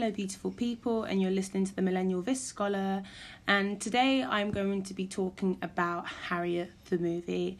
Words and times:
hello, 0.00 0.10
beautiful 0.10 0.50
people, 0.50 1.04
and 1.04 1.20
you're 1.20 1.30
listening 1.30 1.66
to 1.66 1.76
the 1.76 1.82
Millennial 1.82 2.22
Vis 2.22 2.40
Scholar. 2.40 3.02
And 3.46 3.78
today 3.78 4.24
I'm 4.24 4.50
going 4.50 4.82
to 4.84 4.94
be 4.94 5.06
talking 5.06 5.58
about 5.60 6.06
Harriet 6.06 6.70
the 6.88 6.96
movie. 6.96 7.58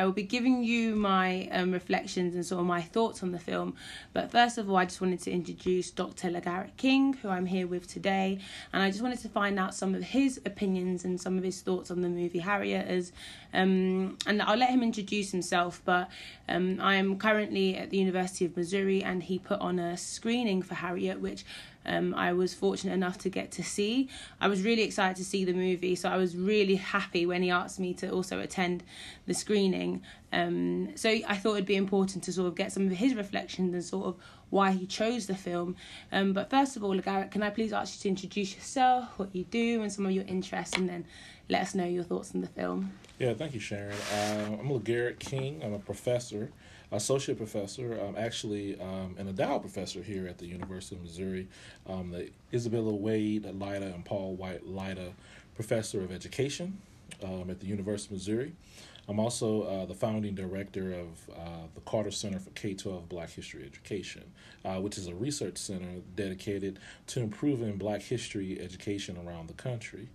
I 0.00 0.06
will 0.06 0.12
be 0.12 0.22
giving 0.22 0.64
you 0.64 0.96
my 0.96 1.46
um, 1.52 1.72
reflections 1.72 2.34
and 2.34 2.46
sort 2.46 2.62
of 2.62 2.66
my 2.66 2.80
thoughts 2.80 3.22
on 3.22 3.32
the 3.32 3.38
film. 3.38 3.74
But 4.14 4.30
first 4.30 4.56
of 4.56 4.70
all, 4.70 4.76
I 4.76 4.86
just 4.86 5.02
wanted 5.02 5.20
to 5.24 5.30
introduce 5.30 5.90
Dr. 5.90 6.30
LaGarrett 6.30 6.74
King, 6.78 7.12
who 7.12 7.28
I'm 7.28 7.44
here 7.44 7.66
with 7.66 7.86
today. 7.86 8.38
And 8.72 8.82
I 8.82 8.88
just 8.90 9.02
wanted 9.02 9.18
to 9.18 9.28
find 9.28 9.58
out 9.58 9.74
some 9.74 9.94
of 9.94 10.02
his 10.02 10.40
opinions 10.46 11.04
and 11.04 11.20
some 11.20 11.36
of 11.36 11.44
his 11.44 11.60
thoughts 11.60 11.90
on 11.90 12.00
the 12.00 12.08
movie 12.08 12.38
Harriet. 12.38 12.86
As, 12.88 13.12
um, 13.52 14.16
and 14.26 14.40
I'll 14.40 14.56
let 14.56 14.70
him 14.70 14.82
introduce 14.82 15.32
himself. 15.32 15.82
But 15.84 16.08
um, 16.48 16.78
I 16.80 16.94
am 16.94 17.18
currently 17.18 17.76
at 17.76 17.90
the 17.90 17.98
University 17.98 18.46
of 18.46 18.56
Missouri, 18.56 19.04
and 19.04 19.22
he 19.22 19.38
put 19.38 19.60
on 19.60 19.78
a 19.78 19.98
screening 19.98 20.62
for 20.62 20.76
Harriet, 20.76 21.20
which 21.20 21.44
um, 21.86 22.14
I 22.14 22.32
was 22.32 22.54
fortunate 22.54 22.92
enough 22.92 23.18
to 23.18 23.30
get 23.30 23.50
to 23.52 23.62
see. 23.62 24.08
I 24.40 24.48
was 24.48 24.62
really 24.62 24.82
excited 24.82 25.16
to 25.16 25.24
see 25.24 25.44
the 25.44 25.52
movie, 25.52 25.94
so 25.94 26.08
I 26.08 26.16
was 26.16 26.36
really 26.36 26.76
happy 26.76 27.26
when 27.26 27.42
he 27.42 27.50
asked 27.50 27.80
me 27.80 27.94
to 27.94 28.10
also 28.10 28.40
attend 28.40 28.82
the 29.26 29.34
screening. 29.34 30.02
Um, 30.32 30.90
so 30.96 31.08
I 31.08 31.36
thought 31.36 31.54
it'd 31.54 31.66
be 31.66 31.76
important 31.76 32.24
to 32.24 32.32
sort 32.32 32.48
of 32.48 32.54
get 32.54 32.72
some 32.72 32.86
of 32.86 32.92
his 32.92 33.14
reflections 33.14 33.72
and 33.74 33.82
sort 33.82 34.06
of 34.06 34.16
why 34.50 34.72
he 34.72 34.86
chose 34.86 35.26
the 35.26 35.34
film. 35.34 35.76
Um, 36.12 36.32
but 36.32 36.50
first 36.50 36.76
of 36.76 36.84
all, 36.84 36.96
Garrett, 36.98 37.30
can 37.30 37.42
I 37.42 37.50
please 37.50 37.72
ask 37.72 37.96
you 37.96 38.02
to 38.02 38.08
introduce 38.08 38.54
yourself, 38.54 39.18
what 39.18 39.34
you 39.34 39.44
do, 39.44 39.82
and 39.82 39.92
some 39.92 40.06
of 40.06 40.12
your 40.12 40.24
interests, 40.26 40.76
and 40.76 40.88
then 40.88 41.06
let 41.50 41.62
us 41.62 41.74
know 41.74 41.84
your 41.84 42.04
thoughts 42.04 42.34
on 42.34 42.40
the 42.40 42.46
film. 42.46 42.92
Yeah, 43.18 43.34
thank 43.34 43.52
you, 43.52 43.60
Sharon. 43.60 43.96
Uh, 44.14 44.56
I'm 44.60 44.68
LaGarrett 44.70 45.18
King. 45.18 45.60
I'm 45.62 45.74
a 45.74 45.78
professor 45.78 46.50
associate 46.92 47.36
professor, 47.36 47.94
I'm 47.94 48.16
actually 48.16 48.80
um, 48.80 49.14
an 49.18 49.28
endowed 49.28 49.60
professor 49.60 50.02
here 50.02 50.26
at 50.26 50.38
the 50.38 50.46
University 50.46 50.96
of 50.96 51.02
Missouri, 51.02 51.48
um, 51.86 52.10
the 52.10 52.30
Isabella 52.52 52.92
Wade 52.92 53.44
Lyda 53.44 53.94
and 53.94 54.04
Paul 54.04 54.34
White 54.34 54.66
Lyda 54.66 55.12
Professor 55.54 56.00
of 56.00 56.10
Education 56.10 56.78
um, 57.22 57.48
at 57.50 57.60
the 57.60 57.66
University 57.66 58.14
of 58.14 58.18
Missouri. 58.18 58.52
I'm 59.08 59.18
also 59.18 59.62
uh, 59.62 59.86
the 59.86 59.94
founding 59.94 60.34
director 60.34 60.92
of 60.92 61.08
uh, 61.34 61.66
the 61.74 61.80
Carter 61.80 62.12
Center 62.12 62.38
for 62.38 62.50
K 62.50 62.74
12 62.74 63.08
Black 63.08 63.30
History 63.30 63.64
Education, 63.64 64.22
uh, 64.64 64.76
which 64.76 64.98
is 64.98 65.08
a 65.08 65.14
research 65.14 65.58
center 65.58 66.00
dedicated 66.14 66.78
to 67.08 67.20
improving 67.20 67.76
Black 67.76 68.02
history 68.02 68.60
education 68.60 69.16
around 69.26 69.48
the 69.48 69.54
country. 69.54 70.08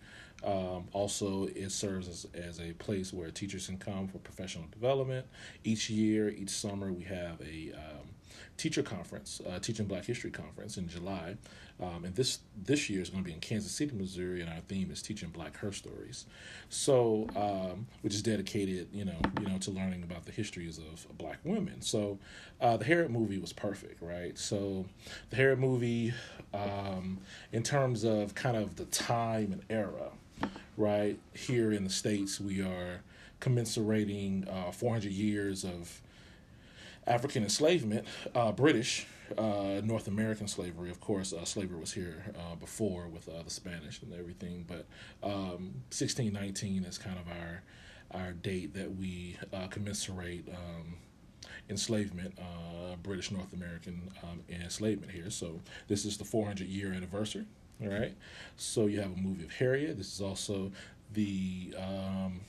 Um, 0.46 0.86
also, 0.94 1.46
it 1.46 1.72
serves 1.72 2.08
as, 2.08 2.28
as 2.36 2.60
a 2.60 2.74
place 2.74 3.12
where 3.12 3.32
teachers 3.32 3.66
can 3.66 3.78
come 3.78 4.08
for 4.08 4.20
professional 4.20 4.66
development. 4.72 5.26
Each 5.64 5.90
year, 5.90 6.30
each 6.30 6.52
summer, 6.52 6.92
we 6.92 7.04
have 7.04 7.42
a 7.42 7.74
um, 7.74 8.10
teacher 8.58 8.84
conference, 8.84 9.42
uh, 9.50 9.60
Teaching 9.60 9.86
Black 9.86 10.06
History 10.06 10.30
Conference 10.30 10.78
in 10.78 10.88
July. 10.88 11.38
Um, 11.82 12.06
and 12.06 12.16
this 12.16 12.40
this 12.64 12.90
year 12.90 13.02
is 13.02 13.10
going 13.10 13.22
to 13.22 13.28
be 13.28 13.34
in 13.34 13.42
Kansas 13.42 13.72
City, 13.72 13.94
Missouri, 13.94 14.40
and 14.40 14.50
our 14.50 14.62
theme 14.62 14.92
is 14.92 15.02
teaching 15.02 15.30
Black 15.30 15.58
her 15.58 15.74
stories. 15.74 16.26
So, 16.70 17.28
um, 17.36 17.88
which 18.02 18.14
is 18.14 18.22
dedicated, 18.22 18.88
you 18.94 19.04
know, 19.04 19.18
you 19.42 19.48
know, 19.48 19.58
to 19.58 19.72
learning 19.72 20.04
about 20.04 20.26
the 20.26 20.32
histories 20.32 20.78
of, 20.78 21.06
Black 21.18 21.40
women. 21.44 21.82
So, 21.82 22.20
uh, 22.62 22.78
the 22.78 22.86
Harriet 22.86 23.12
movie 23.12 23.40
was 23.40 23.52
perfect, 23.52 24.02
right? 24.02 24.38
So, 24.38 24.86
the 25.32 25.36
Harriet 25.36 25.60
movie, 25.60 26.14
um, 26.54 27.20
in 27.52 27.64
terms 27.64 28.04
of 28.04 28.36
kind 28.36 28.56
of 28.56 28.76
the 28.76 28.86
time 28.86 29.52
and 29.52 29.64
era, 29.70 30.12
right? 30.78 31.18
Here 31.34 31.72
in 31.72 31.84
the 31.84 31.90
States, 31.90 32.40
we 32.40 32.62
are 32.62 33.02
commensurating 33.42 34.50
uh, 34.52 34.72
400 34.72 35.12
years 35.12 35.64
of 35.64 36.02
African 37.08 37.44
enslavement, 37.44 38.06
uh, 38.34 38.52
British, 38.52 39.06
uh, 39.38 39.82
North 39.84 40.08
American 40.08 40.48
slavery. 40.48 40.90
Of 40.90 41.00
course, 41.00 41.34
uh, 41.34 41.46
slavery 41.46 41.80
was 41.80 41.94
here 41.94 42.24
uh, 42.38 42.56
before 42.56 43.08
with 43.08 43.30
uh, 43.30 43.44
the 43.44 43.50
Spanish 43.50 44.02
and 44.02 44.14
everything, 44.14 44.66
but 44.68 44.86
um, 45.24 45.74
1619 45.92 46.84
is 46.84 46.98
kind 46.98 47.18
of 47.20 47.28
our 47.28 47.62
our 48.12 48.32
date 48.34 48.74
that 48.76 48.96
we 48.96 49.38
commensurate 49.72 50.48
um, 50.48 50.96
enslavement, 51.70 52.38
British 53.04 53.32
North 53.32 53.52
American 53.52 54.10
um, 54.24 54.42
enslavement 54.48 55.12
here. 55.12 55.30
So 55.30 55.60
this 55.88 56.06
is 56.06 56.16
the 56.16 56.24
400 56.24 56.68
year 56.68 56.94
anniversary. 56.94 57.46
All 57.82 57.90
right. 57.90 58.16
So 58.56 58.86
you 58.86 59.02
have 59.02 59.12
a 59.12 59.18
movie 59.18 59.44
of 59.44 59.52
Harriet. 59.52 59.98
This 59.98 60.14
is 60.14 60.22
also 60.22 60.72
the 61.14 61.74
um, 61.78 62.42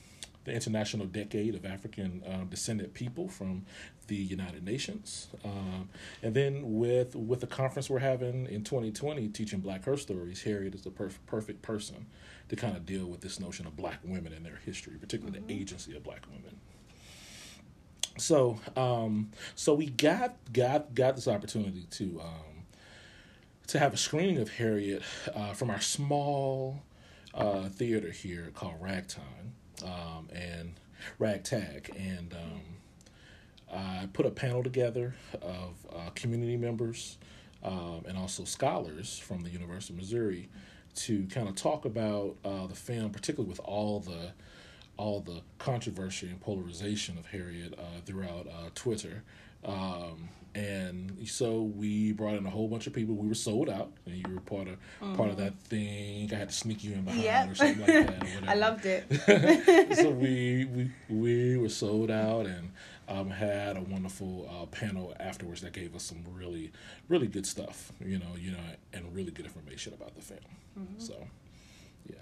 the 0.45 0.53
International 0.53 1.05
Decade 1.05 1.55
of 1.55 1.65
African 1.65 2.23
uh, 2.25 2.45
Descendant 2.45 2.93
People 2.93 3.27
from 3.27 3.65
the 4.07 4.15
United 4.15 4.63
Nations, 4.63 5.27
um, 5.43 5.89
and 6.23 6.33
then 6.33 6.79
with 6.79 7.15
with 7.15 7.41
the 7.41 7.47
conference 7.47 7.89
we're 7.89 7.99
having 7.99 8.45
in 8.47 8.63
2020, 8.63 9.27
teaching 9.29 9.59
Black 9.59 9.83
Her 9.83 9.97
Stories, 9.97 10.43
Harriet 10.43 10.73
is 10.73 10.83
the 10.83 10.89
perf- 10.89 11.17
perfect 11.25 11.61
person 11.61 12.05
to 12.47 12.55
kind 12.55 12.77
of 12.77 12.85
deal 12.85 13.07
with 13.07 13.19
this 13.19 13.41
notion 13.41 13.67
of 13.67 13.75
Black 13.75 13.99
women 14.05 14.31
and 14.31 14.45
their 14.45 14.59
history, 14.65 14.93
particularly 14.97 15.37
mm-hmm. 15.39 15.47
the 15.47 15.59
agency 15.59 15.95
of 15.97 16.03
Black 16.03 16.25
women. 16.27 16.57
So, 18.17 18.59
um, 18.75 19.31
so 19.55 19.73
we 19.73 19.87
got 19.87 20.35
got 20.53 20.95
got 20.95 21.15
this 21.15 21.27
opportunity 21.27 21.85
to 21.91 22.21
um, 22.23 22.56
to 23.67 23.79
have 23.79 23.93
a 23.93 23.97
screening 23.97 24.37
of 24.37 24.49
Harriet 24.49 25.03
uh, 25.35 25.53
from 25.53 25.69
our 25.69 25.81
small 25.81 26.81
uh, 27.33 27.67
theater 27.69 28.11
here 28.11 28.49
called 28.53 28.75
Ragtime 28.79 29.53
um, 29.83 30.29
and 30.33 30.79
Ragtag, 31.19 31.91
and 31.97 32.33
um, 32.33 32.61
I 33.71 34.07
put 34.13 34.25
a 34.25 34.31
panel 34.31 34.63
together 34.63 35.15
of 35.41 35.75
uh, 35.93 36.09
community 36.15 36.57
members 36.57 37.17
um, 37.63 38.03
and 38.07 38.17
also 38.17 38.45
scholars 38.45 39.19
from 39.19 39.43
the 39.43 39.49
University 39.49 39.93
of 39.93 39.97
Missouri 39.97 40.49
to 40.95 41.25
kind 41.27 41.47
of 41.47 41.55
talk 41.55 41.85
about 41.85 42.37
uh, 42.43 42.67
the 42.67 42.75
film, 42.75 43.11
particularly 43.11 43.49
with 43.49 43.59
all 43.59 43.99
the 43.99 44.31
all 44.95 45.19
the 45.19 45.41
controversy 45.59 46.25
and 46.27 46.41
polarization 46.41 47.19
of 47.19 47.27
Harriet 47.27 47.77
uh, 47.77 48.01
throughout 48.03 48.47
uh, 48.47 48.69
Twitter. 48.73 49.23
Um, 49.65 50.29
and 50.57 51.27
so 51.27 51.61
we 51.61 52.13
brought 52.13 52.33
in 52.33 52.47
a 52.47 52.49
whole 52.49 52.67
bunch 52.67 52.87
of 52.87 52.93
people. 52.93 53.13
We 53.13 53.27
were 53.27 53.35
sold 53.35 53.69
out, 53.69 53.91
and 54.07 54.15
you 54.15 54.33
were 54.33 54.41
part 54.41 54.67
of 54.67 54.73
mm-hmm. 54.73 55.15
part 55.15 55.29
of 55.29 55.35
mm-hmm. 55.35 55.45
that 55.45 55.59
thing. 55.61 56.33
I 56.33 56.35
had 56.35 56.49
to 56.49 56.55
sneak 56.55 56.83
you 56.83 56.93
in 56.93 57.03
behind 57.03 57.23
yep. 57.23 57.51
or 57.51 57.55
something 57.55 57.79
like 57.79 58.07
that. 58.07 58.43
I 58.47 58.55
loved 58.55 58.85
it. 58.85 59.05
so 59.97 60.09
we 60.23 60.65
we 60.65 60.91
we 61.09 61.57
were 61.57 61.69
sold 61.69 62.09
out 62.09 62.47
and 62.47 62.71
um, 63.07 63.29
had 63.29 63.77
a 63.77 63.81
wonderful 63.81 64.49
uh, 64.49 64.65
panel 64.65 65.13
afterwards 65.19 65.61
that 65.61 65.73
gave 65.73 65.95
us 65.95 66.03
some 66.03 66.23
really 66.33 66.71
really 67.07 67.27
good 67.27 67.45
stuff. 67.45 67.91
You 68.03 68.17
know, 68.17 68.35
you 68.39 68.51
know, 68.51 68.57
and 68.93 69.13
really 69.13 69.31
good 69.31 69.45
information 69.45 69.93
about 69.93 70.15
the 70.15 70.21
film. 70.21 70.39
Mm-hmm. 70.79 70.99
So. 70.99 71.15
Yeah. 72.09 72.15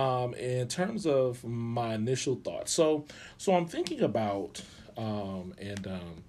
Um, 0.00 0.34
in 0.34 0.68
terms 0.68 1.04
of 1.04 1.42
my 1.42 1.94
initial 1.94 2.36
thoughts, 2.36 2.70
so 2.70 3.06
so 3.38 3.56
I'm 3.56 3.66
thinking 3.66 4.00
about 4.02 4.62
um, 4.96 5.52
and 5.58 5.84
um, 5.84 6.22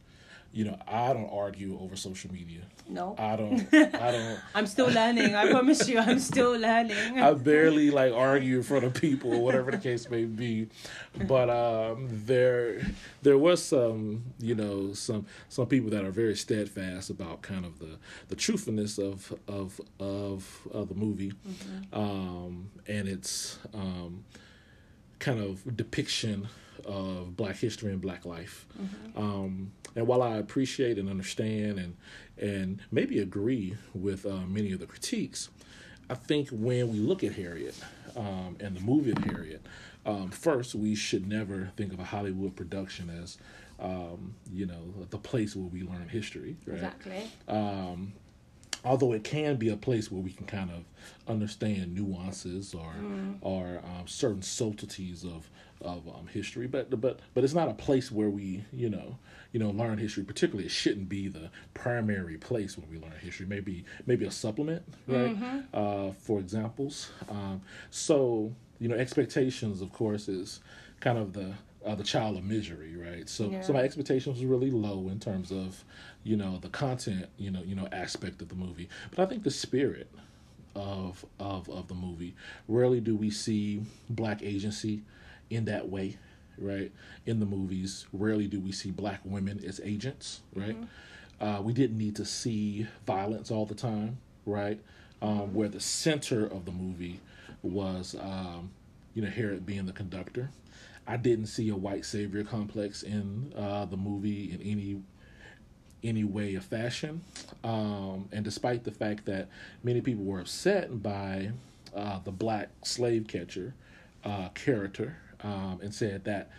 you 0.57 0.63
know, 0.63 0.75
I 0.88 1.13
don't 1.13 1.29
argue 1.29 1.78
over 1.79 1.95
social 1.95 2.34
media. 2.34 2.62
No. 2.89 3.15
I 3.19 3.36
don't 3.36 3.71
I 3.71 4.12
don't 4.12 4.39
I'm 4.56 4.65
still 4.65 4.88
learning. 4.88 5.36
I 5.36 5.51
promise 5.51 5.88
you 5.88 6.00
I'm 6.00 6.18
still 6.18 6.57
learning. 6.57 7.19
I 7.19 7.31
barely 7.36 7.92
like 7.92 8.12
argue 8.12 8.57
in 8.57 8.63
front 8.63 8.83
of 8.83 8.95
people 8.95 9.36
or 9.36 9.44
whatever 9.44 9.69
the 9.69 9.77
case 9.77 10.09
may 10.09 10.25
be. 10.25 10.69
But 11.27 11.51
um 11.51 12.07
there 12.09 12.81
there 13.21 13.38
was 13.38 13.62
some, 13.62 14.24
you 14.39 14.56
know, 14.56 14.94
some 14.94 15.27
some 15.48 15.68
people 15.68 15.92
that 15.92 16.04
are 16.04 16.09
very 16.09 16.36
steadfast 16.36 17.12
about 17.12 17.44
kind 17.44 17.63
of 17.63 17.77
the 17.77 18.00
the 18.30 18.36
truthfulness 18.36 18.98
of 18.98 19.31
of 19.48 19.80
of, 20.00 20.68
of 20.71 20.89
the 20.89 20.95
movie. 20.95 21.33
Mm-hmm. 21.33 22.00
Um 22.00 22.71
and 22.88 23.07
its 23.07 23.59
um 23.75 24.24
kind 25.19 25.39
of 25.39 25.77
depiction 25.77 26.48
of 26.88 27.36
Black 27.36 27.57
history 27.57 27.92
and 27.92 28.01
Black 28.01 28.25
life. 28.25 28.65
Mm-hmm. 28.80 29.21
Um, 29.21 29.71
and 29.97 30.05
while 30.07 30.21
I 30.21 30.38
appreciate 30.38 30.99
and 30.99 31.09
understand 31.09 31.79
and 31.79 31.97
and 32.38 32.81
maybe 32.91 33.17
agree 33.19 33.75
with 33.95 34.27
uh, 34.27 34.45
many 34.45 34.71
of 34.71 34.79
the 34.79 34.85
critiques, 34.85 35.49
I 36.07 36.13
think 36.13 36.49
when 36.49 36.89
we 36.89 36.99
look 36.99 37.23
at 37.23 37.33
Harriet 37.33 37.73
um, 38.15 38.57
and 38.59 38.77
the 38.77 38.79
movie 38.79 39.09
of 39.09 39.17
Harriet, 39.17 39.65
um, 40.05 40.29
first 40.29 40.75
we 40.75 40.94
should 40.94 41.27
never 41.27 41.71
think 41.75 41.94
of 41.94 41.99
a 41.99 42.03
Hollywood 42.03 42.55
production 42.55 43.09
as 43.09 43.39
um, 43.79 44.35
you 44.53 44.67
know 44.67 44.94
the 45.09 45.17
place 45.17 45.55
where 45.55 45.65
we 45.65 45.81
learn 45.81 46.07
history. 46.07 46.57
Right? 46.67 46.75
Exactly. 46.75 47.31
Although 48.85 49.13
it 49.13 49.24
can 49.24 49.57
be 49.57 49.69
a 49.69 49.77
place 49.77 50.12
where 50.12 50.21
we 50.21 50.31
can 50.31 50.45
kind 50.45 50.69
of 50.69 50.83
understand 51.27 51.94
nuances 51.94 52.74
or 52.74 52.94
mm. 53.00 53.38
or 53.41 53.81
um, 53.83 54.07
certain 54.07 54.41
subtleties 54.41 55.24
of 55.24 55.50
of 55.81 56.07
um, 56.07 56.27
history, 56.27 56.68
but 56.68 56.89
but 57.00 57.19
but 57.33 57.44
it's 57.44 57.53
not 57.53 57.69
a 57.69 57.74
place 57.74 58.12
where 58.12 58.29
we 58.29 58.63
you 58.71 58.89
know 58.89 59.18
you 59.51 59.59
know 59.59 59.69
learn 59.69 59.97
history. 59.97 60.24
Particularly, 60.24 60.65
it 60.65 60.71
shouldn't 60.71 61.09
be 61.09 61.27
the 61.27 61.50
primary 61.74 62.38
place 62.38 62.77
when 62.77 62.89
we 62.89 62.97
learn 62.97 63.13
history. 63.21 63.45
Maybe 63.45 63.85
maybe 64.06 64.25
a 64.25 64.31
supplement, 64.31 64.83
right? 65.07 65.35
Mm-hmm. 65.35 65.59
Uh, 65.73 66.12
for 66.13 66.39
examples. 66.39 67.09
Um, 67.30 67.62
so 67.89 68.53
you 68.80 68.88
know, 68.88 68.95
expectations, 68.95 69.81
of 69.81 69.91
course, 69.91 70.27
is 70.27 70.59
kind 71.00 71.18
of 71.18 71.33
the 71.33 71.53
uh, 71.85 71.95
the 71.95 72.03
child 72.03 72.38
of 72.38 72.44
misery, 72.44 72.95
right? 72.95 73.30
So 73.30 73.50
Yeah. 73.50 73.62
so 73.62 73.73
my 73.73 73.81
expectations 73.81 74.38
was 74.38 74.45
really 74.45 74.71
low 74.71 75.07
in 75.09 75.19
terms 75.19 75.51
of 75.51 75.83
you 76.27 76.35
know 76.35 76.59
the 76.62 76.69
content, 76.69 77.27
you 77.38 77.50
know 77.50 77.62
you 77.63 77.75
know 77.75 77.88
aspect 77.91 78.41
of 78.41 78.50
the 78.50 78.56
movie, 78.56 78.89
but 79.09 79.19
I 79.19 79.25
think 79.25 79.44
the 79.44 79.51
spirit 79.51 80.09
of 80.75 81.25
of 81.39 81.69
of 81.69 81.88
the 81.88 81.95
movie. 81.95 82.35
Rarely 82.68 83.00
do 83.00 83.15
we 83.15 83.29
see 83.31 83.81
black 84.09 84.44
agency 84.44 85.01
in 85.50 85.65
that 85.65 85.89
way, 85.89 86.18
right? 86.57 86.91
In 87.25 87.39
the 87.39 87.45
movies, 87.45 88.06
rarely 88.12 88.47
do 88.47 88.59
we 88.59 88.71
see 88.71 88.91
black 88.91 89.21
women 89.24 89.63
as 89.65 89.79
agents, 89.83 90.41
right? 90.53 90.77
Uh, 91.39 91.62
we 91.63 91.71
didn't 91.71 91.97
need 91.97 92.15
to 92.18 92.25
see 92.25 92.88
violence 93.06 93.50
all 93.50 93.65
the 93.65 93.75
time, 93.75 94.18
right? 94.45 94.80
Um, 95.21 95.53
Where 95.53 95.69
the 95.69 95.80
center 95.80 96.45
of 96.45 96.65
the 96.65 96.71
movie 96.71 97.21
was, 97.63 98.15
um, 98.19 98.71
you 99.13 99.21
know, 99.21 99.30
Harriet 99.30 99.65
being 99.65 99.85
the 99.85 99.94
conductor. 99.94 100.50
I 101.07 101.15
didn't 101.15 101.45
see 101.47 101.69
a 101.69 101.75
white 101.75 102.06
savior 102.06 102.44
complex 102.44 103.01
in 103.01 103.53
uh, 103.56 103.85
the 103.85 103.95
movie 103.95 104.51
in 104.51 104.62
any 104.62 105.01
any 106.03 106.23
way 106.23 106.55
or 106.55 106.61
fashion. 106.61 107.21
Um, 107.63 108.29
and 108.31 108.44
despite 108.44 108.83
the 108.83 108.91
fact 108.91 109.25
that 109.25 109.49
many 109.83 110.01
people 110.01 110.23
were 110.23 110.39
upset 110.39 111.01
by 111.01 111.51
uh, 111.95 112.19
the 112.23 112.31
black 112.31 112.69
slave 112.83 113.27
catcher 113.27 113.73
uh, 114.23 114.49
character 114.49 115.17
um, 115.44 115.79
and 115.81 115.94
said 115.94 116.23
that 116.25 116.51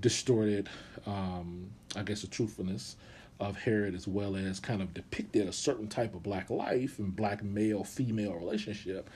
distorted, 0.00 0.68
um, 1.06 1.70
I 1.96 2.02
guess, 2.02 2.22
the 2.22 2.28
truthfulness 2.28 2.96
of 3.40 3.56
Harriet 3.56 3.94
as 3.94 4.06
well 4.06 4.36
as 4.36 4.60
kind 4.60 4.80
of 4.80 4.94
depicted 4.94 5.48
a 5.48 5.52
certain 5.52 5.88
type 5.88 6.14
of 6.14 6.22
black 6.22 6.48
life 6.48 6.98
and 6.98 7.14
black 7.14 7.42
male 7.42 7.82
female 7.82 8.34
relationship. 8.34 9.10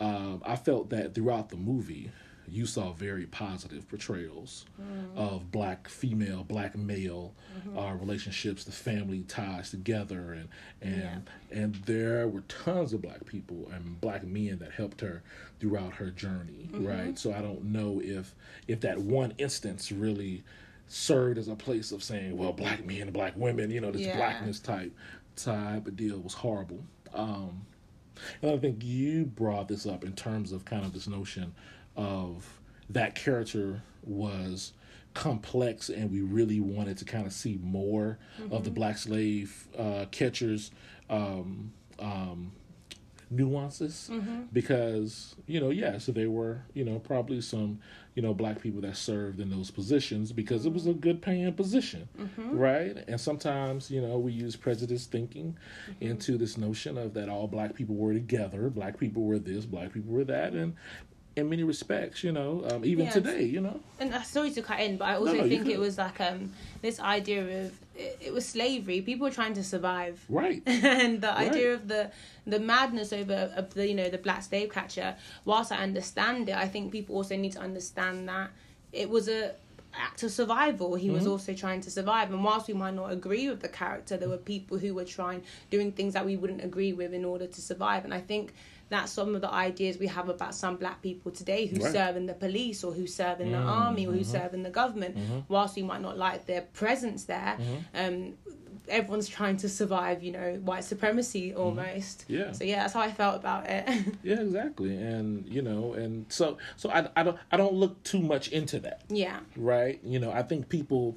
Um, 0.00 0.42
I 0.46 0.56
felt 0.56 0.90
that 0.90 1.14
throughout 1.14 1.50
the 1.50 1.56
movie, 1.56 2.10
you 2.50 2.66
saw 2.66 2.92
very 2.92 3.26
positive 3.26 3.88
portrayals 3.88 4.64
of 5.16 5.50
black 5.50 5.88
female, 5.88 6.44
black 6.44 6.76
male 6.76 7.34
uh, 7.76 7.92
relationships, 8.00 8.64
the 8.64 8.72
family 8.72 9.22
ties 9.28 9.70
together, 9.70 10.32
and 10.32 10.48
and 10.80 11.30
and 11.50 11.74
there 11.86 12.26
were 12.28 12.42
tons 12.42 12.92
of 12.92 13.02
black 13.02 13.24
people 13.26 13.68
and 13.74 14.00
black 14.00 14.24
men 14.26 14.58
that 14.58 14.72
helped 14.72 15.00
her 15.00 15.22
throughout 15.60 15.94
her 15.94 16.10
journey, 16.10 16.68
right? 16.74 17.18
So 17.18 17.32
I 17.32 17.40
don't 17.40 17.64
know 17.64 18.00
if 18.02 18.34
if 18.66 18.80
that 18.80 18.98
one 18.98 19.34
instance 19.38 19.90
really 19.92 20.44
served 20.86 21.36
as 21.38 21.48
a 21.48 21.54
place 21.54 21.92
of 21.92 22.02
saying, 22.02 22.36
well, 22.36 22.52
black 22.52 22.84
men 22.86 23.02
and 23.02 23.12
black 23.12 23.34
women, 23.36 23.70
you 23.70 23.80
know, 23.80 23.90
this 23.90 24.02
Yeah. 24.06 24.16
blackness 24.16 24.58
type 24.60 24.92
type 25.36 25.86
of 25.86 25.96
deal 25.96 26.18
was 26.18 26.34
horrible. 26.34 26.82
Um, 27.14 27.66
and 28.42 28.50
I 28.50 28.58
think 28.58 28.82
you 28.82 29.24
brought 29.26 29.68
this 29.68 29.86
up 29.86 30.02
in 30.04 30.12
terms 30.14 30.50
of 30.52 30.64
kind 30.64 30.84
of 30.84 30.92
this 30.92 31.06
notion 31.06 31.54
of 31.98 32.60
that 32.88 33.14
character 33.14 33.82
was 34.02 34.72
complex 35.14 35.88
and 35.88 36.10
we 36.10 36.20
really 36.22 36.60
wanted 36.60 36.96
to 36.96 37.04
kind 37.04 37.26
of 37.26 37.32
see 37.32 37.58
more 37.62 38.18
of 38.52 38.64
the 38.64 38.70
black 38.70 38.96
slave 38.96 39.66
uh, 39.76 40.04
catchers 40.12 40.70
um, 41.10 41.72
um, 41.98 42.52
nuances. 43.30 44.08
Because 44.52 45.34
you 45.46 45.60
know 45.60 45.70
yeah 45.70 45.98
so 45.98 46.12
there 46.12 46.30
were 46.30 46.62
you 46.72 46.84
know 46.84 46.98
probably 46.98 47.40
some 47.40 47.80
you 48.14 48.22
know 48.22 48.32
black 48.32 48.60
people 48.60 48.80
that 48.82 48.96
served 48.96 49.40
in 49.40 49.50
those 49.50 49.70
positions 49.70 50.32
because 50.32 50.64
it 50.66 50.72
was 50.72 50.86
a 50.86 50.94
good 50.94 51.20
paying 51.20 51.52
position 51.52 52.08
right? 52.56 52.96
And 53.08 53.20
sometimes 53.20 53.90
you 53.90 54.00
know 54.00 54.18
we 54.18 54.32
use 54.32 54.56
prejudice 54.56 55.06
thinking 55.06 55.58
into 56.00 56.38
this 56.38 56.56
notion 56.56 56.96
of 56.96 57.12
that 57.14 57.28
all 57.28 57.48
black 57.48 57.74
people 57.74 57.96
were 57.96 58.12
together 58.14 58.70
black 58.70 58.98
people 58.98 59.24
were 59.24 59.38
this 59.38 59.66
black 59.66 59.92
people 59.92 60.12
were 60.12 60.24
that 60.24 60.52
and 60.54 60.74
in 61.38 61.48
many 61.48 61.62
respects 61.62 62.22
you 62.22 62.32
know 62.32 62.64
um, 62.70 62.84
even 62.84 63.08
today 63.08 63.42
you 63.42 63.60
know 63.60 63.80
and 64.00 64.14
uh, 64.14 64.22
sorry 64.22 64.50
to 64.52 64.62
cut 64.62 64.80
in, 64.80 64.96
but 64.96 65.08
I 65.08 65.16
also 65.16 65.32
no, 65.34 65.44
you 65.44 65.48
think 65.48 65.68
it 65.68 65.78
was 65.78 65.98
like 65.98 66.20
um 66.20 66.52
this 66.82 67.00
idea 67.00 67.42
of 67.42 67.48
it, 67.96 68.18
it 68.20 68.32
was 68.32 68.46
slavery. 68.46 69.00
People 69.00 69.26
were 69.26 69.32
trying 69.32 69.54
to 69.54 69.64
survive, 69.64 70.24
right 70.28 70.62
and 70.66 71.20
the 71.20 71.36
idea 71.36 71.74
of 71.74 71.88
the 71.88 72.10
the 72.46 72.60
madness 72.60 73.12
over 73.12 73.52
of 73.56 73.74
the 73.74 73.88
you 73.88 73.94
know 73.94 74.08
the 74.08 74.18
black 74.18 74.42
slave 74.42 74.70
catcher. 74.70 75.16
Whilst 75.44 75.72
I 75.72 75.78
understand 75.78 76.48
it, 76.48 76.56
I 76.56 76.68
think 76.68 76.92
people 76.92 77.16
also 77.16 77.36
need 77.36 77.52
to 77.52 77.60
understand 77.60 78.28
that 78.28 78.50
it 78.92 79.10
was 79.10 79.28
a 79.28 79.54
act 79.94 80.22
of 80.22 80.30
survival. 80.30 80.94
He 80.94 81.10
was 81.10 81.26
also 81.26 81.54
trying 81.54 81.80
to 81.80 81.90
survive, 81.90 82.30
and 82.30 82.44
whilst 82.44 82.68
we 82.68 82.74
might 82.74 82.94
not 82.94 83.10
agree 83.10 83.48
with 83.48 83.60
the 83.60 83.68
character, 83.68 84.16
there 84.16 84.28
were 84.28 84.36
people 84.36 84.78
who 84.78 84.94
were 84.94 85.04
trying 85.04 85.42
doing 85.70 85.92
things 85.92 86.14
that 86.14 86.24
we 86.24 86.36
wouldn't 86.36 86.62
agree 86.62 86.92
with 86.92 87.12
in 87.12 87.24
order 87.24 87.46
to 87.46 87.60
survive. 87.60 88.04
And 88.04 88.14
I 88.14 88.20
think 88.20 88.52
that's 88.88 89.12
some 89.12 89.34
of 89.34 89.40
the 89.40 89.52
ideas 89.52 89.98
we 89.98 90.06
have 90.06 90.28
about 90.28 90.54
some 90.54 90.76
black 90.76 91.02
people 91.02 91.30
today 91.30 91.66
who 91.66 91.82
Right. 91.82 91.92
serve 91.92 92.16
in 92.16 92.26
the 92.26 92.34
police 92.34 92.82
or 92.84 92.92
who 92.92 93.06
serve 93.06 93.40
in 93.40 93.52
the 93.52 93.58
army 93.58 94.06
or 94.06 94.12
who 94.12 94.24
serve 94.24 94.54
in 94.54 94.62
the 94.62 94.70
government. 94.70 95.16
Whilst 95.48 95.76
we 95.76 95.82
might 95.82 96.00
not 96.00 96.16
like 96.16 96.46
their 96.46 96.62
presence 96.62 97.24
there, 97.24 97.58
um, 97.94 98.34
everyone's 98.88 99.28
trying 99.28 99.56
to 99.58 99.68
survive. 99.68 100.22
You 100.22 100.32
know, 100.32 100.54
white 100.64 100.84
supremacy 100.84 101.54
almost. 101.54 102.24
Yeah. 102.28 102.52
So 102.52 102.64
yeah, 102.64 102.80
that's 102.80 102.94
how 102.94 103.00
I 103.00 103.12
felt 103.12 103.36
about 103.36 103.66
it. 103.68 103.86
yeah 104.22 104.40
exactly 104.40 104.96
and 104.96 105.46
you 105.46 105.62
know 105.62 105.92
and 105.92 106.24
so 106.30 106.56
so 106.76 106.90
I, 106.90 107.08
I 107.14 107.22
don't 107.22 107.36
i 107.52 107.56
don't 107.56 107.74
look 107.74 108.02
too 108.02 108.20
much 108.20 108.48
into 108.48 108.78
that 108.80 109.02
yeah. 109.08 109.40
right? 109.56 110.00
You 110.02 110.18
know, 110.18 110.30
I 110.32 110.42
think 110.42 110.68
people, 110.68 111.16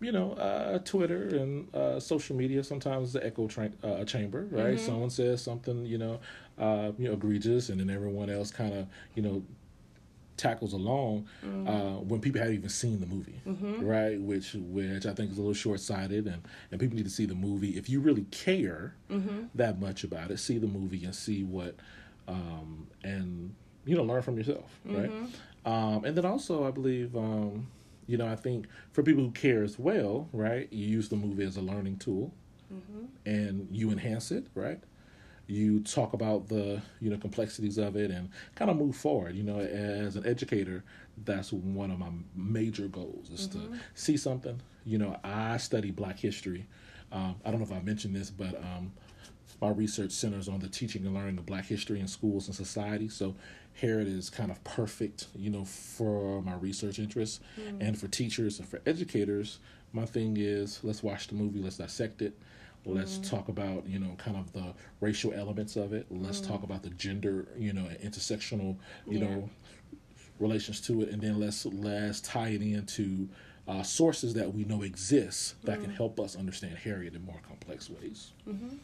you 0.00 0.12
know, 0.12 0.32
uh, 0.32 0.78
Twitter 0.80 1.28
and 1.36 1.74
uh, 1.74 2.00
social 2.00 2.36
media 2.36 2.62
sometimes 2.64 3.08
is 3.08 3.12
the 3.14 3.24
echo 3.26 3.46
tra- 3.48 3.70
uh, 3.82 4.04
chamber, 4.04 4.46
right? 4.50 4.78
Someone 4.78 5.10
says 5.10 5.42
something, 5.42 5.84
you 5.86 5.98
know, 5.98 6.20
uh, 6.62 6.92
you 6.98 7.08
know, 7.08 7.14
egregious, 7.14 7.68
and 7.70 7.80
then 7.80 7.90
everyone 7.90 8.30
else 8.30 8.50
kind 8.50 8.72
of, 8.74 8.86
you 9.16 9.22
know, 9.22 9.42
tackles 10.36 10.72
along 10.72 11.26
uh, 11.68 11.96
when 12.10 12.20
people 12.20 12.40
haven't 12.40 12.54
even 12.54 12.68
seen 12.68 12.98
the 13.00 13.06
movie, 13.06 13.40
right? 13.80 14.18
Which 14.20 14.54
which 14.54 15.04
I 15.06 15.12
think 15.14 15.30
is 15.32 15.38
a 15.38 15.40
little 15.40 15.54
short 15.54 15.80
sighted, 15.80 16.26
and 16.26 16.42
and 16.70 16.80
people 16.80 16.96
need 16.96 17.04
to 17.04 17.10
see 17.10 17.26
the 17.26 17.34
movie 17.34 17.70
if 17.80 17.88
you 17.88 18.00
really 18.00 18.26
care 18.30 18.94
that 19.54 19.80
much 19.80 20.04
about 20.04 20.30
it. 20.30 20.38
See 20.38 20.58
the 20.58 20.66
movie 20.66 21.04
and 21.04 21.14
see 21.14 21.42
what, 21.44 21.74
um, 22.28 22.86
and 23.04 23.54
you 23.84 23.96
know, 23.96 24.04
learn 24.04 24.22
from 24.22 24.36
yourself, 24.38 24.70
right? 24.86 25.10
Um, 25.64 26.04
and 26.04 26.16
then 26.16 26.24
also, 26.24 26.66
I 26.66 26.70
believe, 26.70 27.14
um, 27.16 27.66
you 28.06 28.16
know, 28.16 28.26
I 28.26 28.36
think 28.36 28.66
for 28.92 29.02
people 29.02 29.22
who 29.24 29.30
care 29.32 29.62
as 29.62 29.78
well, 29.78 30.28
right? 30.32 30.66
You 30.72 30.86
use 30.86 31.08
the 31.08 31.16
movie 31.16 31.44
as 31.44 31.56
a 31.56 31.60
learning 31.62 31.96
tool, 31.98 32.32
and 33.26 33.68
you 33.70 33.90
enhance 33.90 34.30
it, 34.32 34.46
right? 34.54 34.80
You 35.46 35.80
talk 35.80 36.12
about 36.12 36.48
the 36.48 36.80
you 37.00 37.10
know 37.10 37.18
complexities 37.18 37.78
of 37.78 37.96
it 37.96 38.10
and 38.10 38.30
kind 38.54 38.70
of 38.70 38.76
move 38.76 38.96
forward. 38.96 39.34
You 39.34 39.42
know, 39.42 39.58
as 39.58 40.16
an 40.16 40.26
educator, 40.26 40.84
that's 41.24 41.52
one 41.52 41.90
of 41.90 41.98
my 41.98 42.10
major 42.34 42.88
goals 42.88 43.30
is 43.30 43.46
to 43.48 43.58
see 43.94 44.16
something. 44.16 44.60
You 44.84 44.98
know, 44.98 45.18
I 45.22 45.56
study 45.58 45.90
Black 45.90 46.18
history. 46.18 46.66
Um, 47.10 47.36
I 47.44 47.50
don't 47.50 47.60
know 47.60 47.66
if 47.66 47.72
I 47.72 47.80
mentioned 47.80 48.16
this, 48.16 48.30
but 48.30 48.56
um, 48.56 48.92
my 49.60 49.68
research 49.70 50.12
centers 50.12 50.48
on 50.48 50.60
the 50.60 50.68
teaching 50.68 51.04
and 51.04 51.14
learning 51.14 51.38
of 51.38 51.46
Black 51.46 51.66
history 51.66 52.00
in 52.00 52.08
schools 52.08 52.46
and 52.46 52.56
society. 52.56 53.08
So 53.08 53.34
Harriet 53.80 54.08
is 54.08 54.30
kind 54.30 54.50
of 54.50 54.62
perfect, 54.64 55.26
you 55.36 55.50
know, 55.50 55.64
for 55.64 56.42
my 56.42 56.54
research 56.54 56.98
interests 56.98 57.40
and 57.80 57.98
for 57.98 58.08
teachers 58.08 58.58
and 58.58 58.68
for 58.68 58.80
educators. 58.86 59.58
My 59.92 60.06
thing 60.06 60.36
is 60.38 60.80
let's 60.82 61.02
watch 61.02 61.28
the 61.28 61.34
movie, 61.34 61.60
let's 61.60 61.76
dissect 61.76 62.22
it. 62.22 62.38
Let's 62.84 63.18
mm. 63.18 63.30
talk 63.30 63.48
about, 63.48 63.86
you 63.86 63.98
know, 63.98 64.14
kind 64.18 64.36
of 64.36 64.52
the 64.52 64.74
racial 65.00 65.32
elements 65.32 65.76
of 65.76 65.92
it. 65.92 66.06
Let's 66.10 66.40
mm. 66.40 66.48
talk 66.48 66.62
about 66.62 66.82
the 66.82 66.90
gender, 66.90 67.46
you 67.56 67.72
know, 67.72 67.88
intersectional, 68.02 68.76
you 69.06 69.18
Yeah. 69.18 69.28
know, 69.28 69.50
relations 70.38 70.80
to 70.82 71.02
it, 71.02 71.10
and 71.10 71.22
then 71.22 71.38
let's 71.38 71.64
let's 71.66 72.20
tie 72.20 72.48
it 72.48 72.62
into 72.62 73.28
uh, 73.68 73.82
sources 73.82 74.34
that 74.34 74.52
we 74.52 74.64
know 74.64 74.82
exist 74.82 75.54
that 75.64 75.80
can 75.80 75.90
mm. 75.90 75.96
help 75.96 76.18
us 76.18 76.34
understand 76.34 76.76
Harriet 76.78 77.14
in 77.14 77.24
more 77.24 77.40
complex 77.46 77.88
ways. 77.88 78.32
Mm-hmm. 78.48 78.76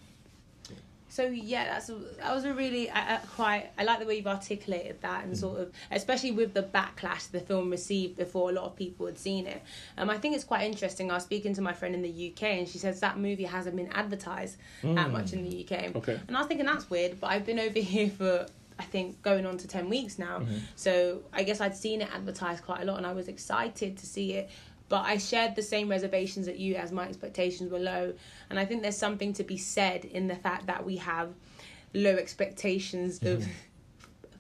So 1.09 1.25
yeah, 1.27 1.65
that's 1.65 1.89
a, 1.89 1.95
that 2.19 2.35
was 2.35 2.45
a 2.45 2.53
really 2.53 2.91
I, 2.91 3.17
I 3.17 3.17
quite 3.35 3.71
I 3.79 3.85
like 3.85 4.01
the 4.01 4.07
way 4.07 4.17
you've 4.17 4.27
articulated 4.27 5.01
that 5.03 5.25
and 5.25 5.35
mm. 5.35 5.37
sort 5.37 5.61
of 5.61 5.73
especially 5.91 6.33
with 6.33 6.55
the 6.55 6.63
backlash 6.63 7.31
the 7.31 7.41
film 7.41 7.71
received 7.71 8.17
before 8.17 8.51
a 8.51 8.53
lot 8.53 8.65
of 8.65 8.77
people 8.77 9.07
had 9.07 9.19
seen 9.19 9.47
it. 9.47 9.63
Um, 9.97 10.11
I 10.11 10.19
think 10.19 10.35
it's 10.35 10.45
quite 10.45 10.65
interesting. 10.65 11.11
I 11.11 11.15
was 11.15 11.25
speaking 11.25 11.55
to 11.55 11.63
my 11.63 11.73
friend 11.73 11.95
in 11.95 12.03
the 12.03 12.33
UK 12.33 12.43
and 12.45 12.69
she 12.69 12.79
says 12.79 13.01
that 13.01 13.19
movie 13.19 13.45
hasn't 13.45 13.77
been 13.77 13.93
advertised 13.93 14.57
that 14.83 15.11
much 15.11 15.33
in 15.33 15.49
the 15.49 15.65
UK. 15.65 15.85
Mm. 15.85 15.97
Okay. 15.97 16.21
And 16.29 16.37
I 16.37 16.41
was 16.41 16.49
thinking 16.49 16.67
that's 16.67 16.91
weird, 16.91 17.21
but 17.21 17.29
I've 17.29 17.47
been 17.47 17.59
over 17.59 17.79
here 17.79 18.11
for 18.11 18.47
I 18.79 18.85
think 18.85 19.21
going 19.23 19.45
on 19.45 19.59
to 19.59 19.67
10 19.69 19.89
weeks 19.89 20.19
now. 20.19 20.39
Mm-hmm. 20.39 20.57
So 20.77 21.23
I 21.33 21.43
guess 21.43 21.61
I'd 21.61 21.77
seen 21.77 22.01
it 22.01 22.09
advertised 22.15 22.65
quite 22.65 22.83
a 22.83 22.85
lot 22.85 22.99
and 22.99 23.07
I 23.07 23.13
was 23.13 23.29
excited 23.29 23.97
to 23.97 24.07
see 24.07 24.35
it. 24.35 24.51
But 24.89 25.05
I 25.05 25.19
shared 25.19 25.55
the 25.55 25.63
same 25.63 25.89
reservations 25.89 26.47
that 26.47 26.59
you 26.59 26.77
as 26.77 26.93
my 26.93 27.07
expectations 27.07 27.71
were 27.71 27.79
low. 27.79 28.15
And 28.51 28.59
I 28.59 28.65
think 28.65 28.83
there's 28.83 28.97
something 28.97 29.33
to 29.35 29.45
be 29.45 29.59
said 29.59 30.05
in 30.05 30.29
the 30.29 30.37
fact 30.37 30.67
that 30.67 30.85
we 30.85 30.97
have 30.97 31.35
low 31.95 32.17
expectations 32.17 33.19
mm-hmm. 33.19 33.43
of 33.43 33.49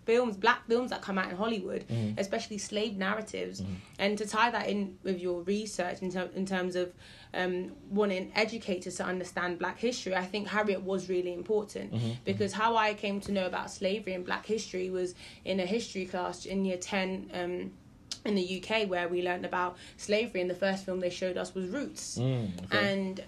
films, 0.09 0.39
black 0.39 0.67
films 0.67 0.89
that 0.89 1.03
come 1.03 1.19
out 1.19 1.29
in 1.29 1.37
Hollywood, 1.37 1.87
mm-hmm. 1.87 2.19
especially 2.19 2.57
slave 2.57 2.97
narratives, 2.97 3.61
mm-hmm. 3.61 3.75
and 3.99 4.17
to 4.17 4.27
tie 4.27 4.51
that 4.51 4.67
in 4.67 4.97
with 5.03 5.21
your 5.21 5.43
research 5.43 6.01
in, 6.01 6.11
ter- 6.11 6.31
in 6.35 6.47
terms 6.47 6.77
of 6.77 6.95
um, 7.35 7.73
wanting 7.91 8.33
educators 8.35 8.97
to 8.97 9.05
understand 9.05 9.59
black 9.59 9.79
history, 9.79 10.17
I 10.17 10.25
think 10.25 10.49
Harriet 10.49 10.81
was 10.81 11.11
really 11.11 11.35
important. 11.35 11.93
Because 12.25 12.55
how 12.55 12.75
I 12.75 12.95
came 12.95 13.21
to 13.21 13.33
know 13.33 13.45
about 13.45 13.71
slavery 13.71 14.15
and 14.15 14.25
black 14.25 14.47
history 14.47 14.89
was 14.89 15.15
in 15.45 15.61
a 15.61 15.67
history 15.67 16.07
class 16.07 16.47
in 16.47 16.65
year 16.65 16.79
10. 16.79 17.31
Um, 17.35 17.73
in 18.25 18.35
the 18.35 18.63
UK 18.63 18.89
where 18.89 19.09
we 19.09 19.23
learned 19.23 19.45
about 19.45 19.77
slavery 19.97 20.41
and 20.41 20.51
the 20.51 20.55
first 20.55 20.85
film 20.85 21.01
they 21.01 21.11
showed 21.11 21.37
us 21.37 21.55
was 21.55 21.67
Roots 21.67 22.19
Mm, 22.19 22.65
okay. 22.65 22.93
and 22.93 23.21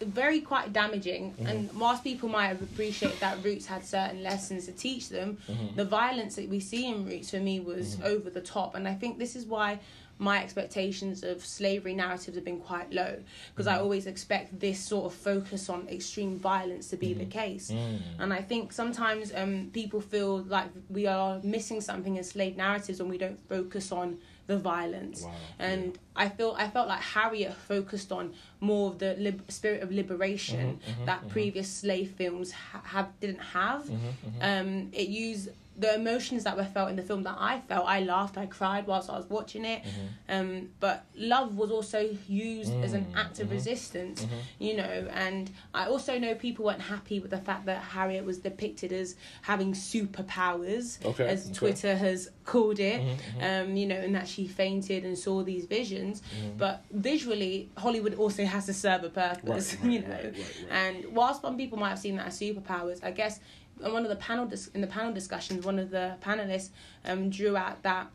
very 0.00 0.40
quite 0.40 0.72
damaging 0.72 1.32
Mm-hmm. 1.34 1.46
and 1.46 1.70
whilst 1.78 2.02
people 2.04 2.28
might 2.28 2.48
have 2.48 2.62
appreciated 2.62 3.20
that 3.20 3.42
Roots 3.44 3.66
had 3.66 3.84
certain 3.84 4.22
lessons 4.22 4.66
to 4.66 4.72
teach 4.72 5.08
them 5.08 5.38
Mm-hmm. 5.48 5.76
the 5.76 5.84
violence 5.84 6.36
that 6.36 6.48
we 6.48 6.60
see 6.60 6.86
in 6.86 7.06
Roots 7.06 7.30
for 7.30 7.38
me 7.40 7.60
was 7.60 7.98
over 8.02 8.30
the 8.30 8.40
top 8.40 8.74
and 8.74 8.86
I 8.88 8.94
think 8.94 9.18
this 9.18 9.36
is 9.36 9.44
why 9.46 9.78
my 10.20 10.42
expectations 10.44 11.22
of 11.24 11.44
slavery 11.44 11.94
narratives 11.94 12.36
have 12.36 12.44
been 12.44 12.60
quite 12.60 12.92
low 12.92 13.16
because 13.50 13.66
Mm-hmm. 13.66 13.78
I 13.78 13.80
always 13.84 14.06
expect 14.06 14.60
this 14.60 14.78
sort 14.78 15.06
of 15.06 15.14
focus 15.14 15.68
on 15.70 15.88
extreme 15.88 16.38
violence 16.38 16.88
to 16.88 16.96
be 16.96 17.14
the 17.14 17.24
case 17.24 17.70
Mm. 17.70 17.98
and 18.22 18.32
I 18.40 18.42
think 18.42 18.72
sometimes 18.72 19.32
um, 19.34 19.70
people 19.72 20.00
feel 20.02 20.32
like 20.56 20.68
we 20.90 21.06
are 21.06 21.40
missing 21.42 21.80
something 21.80 22.16
in 22.16 22.24
slave 22.24 22.54
narratives 22.56 23.00
when 23.00 23.08
we 23.08 23.18
don't 23.18 23.40
focus 23.48 23.90
on 23.92 24.18
the 24.46 24.58
violence. 24.58 25.22
Wow, 25.22 25.30
And 25.60 25.98
I 26.16 26.28
feel 26.28 26.54
I 26.58 26.66
felt 26.68 26.88
like 26.88 27.00
Harriet 27.16 27.54
focused 27.54 28.10
on 28.18 28.24
more 28.60 28.90
of 28.90 28.98
the 28.98 29.14
lib- 29.26 29.48
spirit 29.50 29.80
of 29.84 29.90
liberation 29.92 30.66
Mhm, 30.80 30.94
mhm, 31.02 31.06
that 31.06 31.20
mhm. 31.22 31.28
previous 31.36 31.68
slave 31.82 32.10
films 32.20 32.48
ha- 32.52 32.82
have 32.94 33.08
didn't 33.20 33.44
have. 33.60 33.82
Mhm, 33.84 33.98
mhm. 34.26 34.40
Um, 34.48 34.68
it 34.92 35.08
used 35.08 35.48
the 35.80 35.94
emotions 35.94 36.44
that 36.44 36.56
were 36.56 36.64
felt 36.64 36.90
in 36.90 36.96
the 36.96 37.02
film 37.02 37.22
that 37.22 37.36
I 37.38 37.60
felt. 37.68 37.86
I 37.86 38.00
laughed, 38.00 38.36
I 38.36 38.46
cried 38.46 38.86
whilst 38.86 39.08
I 39.08 39.16
was 39.16 39.28
watching 39.30 39.64
it. 39.64 39.82
Mm-hmm. 39.82 40.34
Um, 40.34 40.68
but 40.78 41.06
love 41.16 41.56
was 41.56 41.70
also 41.70 42.00
used 42.28 42.72
as 42.84 42.92
an 42.92 43.06
Mm, 43.06 43.16
act 43.22 43.40
of 43.40 43.48
mhm, 43.48 43.52
resistance, 43.52 44.24
mhm. 44.24 44.28
you 44.58 44.76
know. 44.76 45.08
And 45.12 45.50
I 45.74 45.86
also 45.86 46.18
know 46.18 46.34
people 46.34 46.66
weren't 46.66 46.82
happy 46.82 47.18
with 47.18 47.30
the 47.30 47.38
fact 47.48 47.64
that 47.66 47.82
Harriet 47.82 48.24
was 48.24 48.38
depicted 48.38 48.92
as 48.92 49.16
having 49.42 49.72
superpowers, 49.72 51.04
Okay, 51.04 51.26
as 51.26 51.46
okay. 51.46 51.54
Twitter 51.54 51.96
has 51.96 52.30
called 52.44 52.78
it. 52.78 53.00
Mhm, 53.00 53.16
mhm. 53.38 53.42
Um, 53.70 53.76
you 53.76 53.86
know, 53.86 53.96
and 53.96 54.14
that 54.14 54.28
she 54.28 54.46
fainted 54.46 55.04
and 55.04 55.16
saw 55.18 55.42
these 55.42 55.64
visions. 55.66 56.22
But 56.58 56.84
visually, 56.90 57.70
Hollywood 57.76 58.14
also 58.14 58.44
has 58.44 58.66
to 58.66 58.74
serve 58.74 59.04
a 59.04 59.08
purpose, 59.10 59.74
Right, 59.76 59.82
right, 59.84 59.92
you 59.92 60.00
know. 60.02 60.08
right. 60.08 60.34
And 60.70 61.04
whilst 61.14 61.42
some 61.42 61.56
people 61.56 61.78
might 61.78 61.90
have 61.90 61.98
seen 61.98 62.16
that 62.16 62.26
as 62.26 62.38
superpowers, 62.38 63.02
I 63.02 63.10
guess 63.12 63.40
in 63.84 63.92
one 63.92 64.02
of 64.02 64.08
the 64.10 64.16
panel 64.16 64.46
dis- 64.46 64.68
in 64.74 64.80
the 64.80 64.86
panel 64.86 65.12
discussions, 65.12 65.64
one 65.64 65.78
of 65.78 65.90
the 65.90 66.16
panelists 66.22 66.70
um, 67.04 67.30
drew 67.30 67.56
out 67.56 67.82
that 67.82 68.06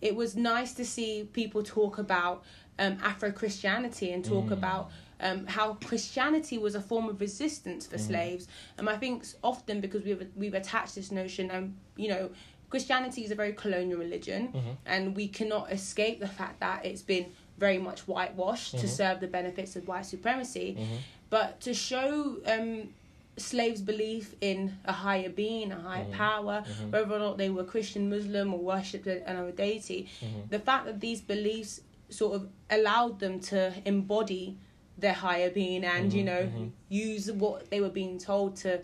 it 0.00 0.14
was 0.14 0.36
nice 0.36 0.72
to 0.74 0.84
see 0.84 1.28
people 1.32 1.62
talk 1.62 1.98
about 1.98 2.44
um, 2.78 2.96
Afro 3.02 3.32
Christianity 3.32 4.12
and 4.12 4.24
talk 4.24 4.46
Mm. 4.46 4.52
about 4.52 4.90
um, 5.20 5.46
how 5.46 5.74
Christianity 5.84 6.58
was 6.58 6.76
a 6.76 6.80
form 6.80 7.08
of 7.08 7.20
resistance 7.20 7.86
for 7.86 7.96
Mm-hmm. 7.96 8.06
slaves. 8.06 8.46
And 8.78 8.88
I 8.88 8.96
think 8.96 9.24
often 9.42 9.80
because 9.80 10.04
we've 10.04 10.28
we've 10.36 10.54
attached 10.54 10.94
this 10.94 11.10
notion, 11.10 11.50
and 11.50 11.76
you 11.96 12.08
know, 12.08 12.30
Christianity 12.70 13.24
is 13.24 13.30
a 13.32 13.34
very 13.34 13.52
colonial 13.54 13.98
religion, 13.98 14.48
Mhm. 14.52 14.76
and 14.86 15.16
we 15.16 15.26
cannot 15.26 15.72
escape 15.72 16.20
the 16.20 16.28
fact 16.28 16.60
that 16.60 16.84
it's 16.86 17.02
been 17.02 17.26
very 17.58 17.78
much 17.78 18.00
whitewashed 18.06 18.72
to 18.78 18.86
Mhm. 18.86 18.96
serve 19.00 19.20
the 19.20 19.26
benefits 19.26 19.74
of 19.74 19.88
white 19.88 20.06
supremacy. 20.06 20.76
Mhm. 20.78 20.98
But 21.30 21.60
to 21.62 21.74
show 21.74 22.36
um, 22.46 22.94
slaves' 23.38 23.80
belief 23.82 24.34
in 24.40 24.78
a 24.84 24.92
higher 24.92 25.28
being, 25.28 25.72
a 25.72 25.80
higher 25.80 26.04
Mhm. 26.04 26.12
power, 26.12 26.64
Mhm. 26.66 26.90
whether 26.92 27.14
or 27.14 27.18
not 27.18 27.38
they 27.38 27.50
were 27.50 27.64
Christian, 27.64 28.08
Muslim, 28.10 28.52
or 28.52 28.58
worshipped 28.60 29.06
another 29.06 29.52
deity, 29.52 30.08
Mhm. 30.20 30.48
the 30.50 30.58
fact 30.58 30.86
that 30.86 31.00
these 31.00 31.20
beliefs 31.20 31.80
sort 32.10 32.34
of 32.36 32.48
allowed 32.70 33.20
them 33.20 33.38
to 33.40 33.72
embody 33.84 34.56
their 34.96 35.12
higher 35.12 35.50
being 35.50 35.84
and, 35.84 36.12
you 36.12 36.22
Mhm, 36.22 36.26
know, 36.26 36.42
mhm. 36.46 36.72
use 36.88 37.30
what 37.30 37.70
they 37.70 37.80
were 37.80 37.90
being 37.90 38.18
told 38.18 38.56
to 38.56 38.80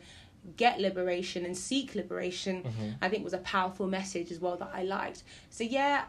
get 0.57 0.79
liberation 0.79 1.45
and 1.45 1.57
seek 1.57 1.95
liberation, 1.95 2.63
Mhm. 2.63 2.97
I 3.01 3.09
think 3.09 3.25
was 3.25 3.33
a 3.33 3.39
powerful 3.39 3.87
message 3.87 4.31
as 4.31 4.39
well 4.39 4.57
that 4.59 4.71
I 4.73 4.83
liked. 4.83 5.23
So, 5.51 5.65
yeah, 5.65 6.05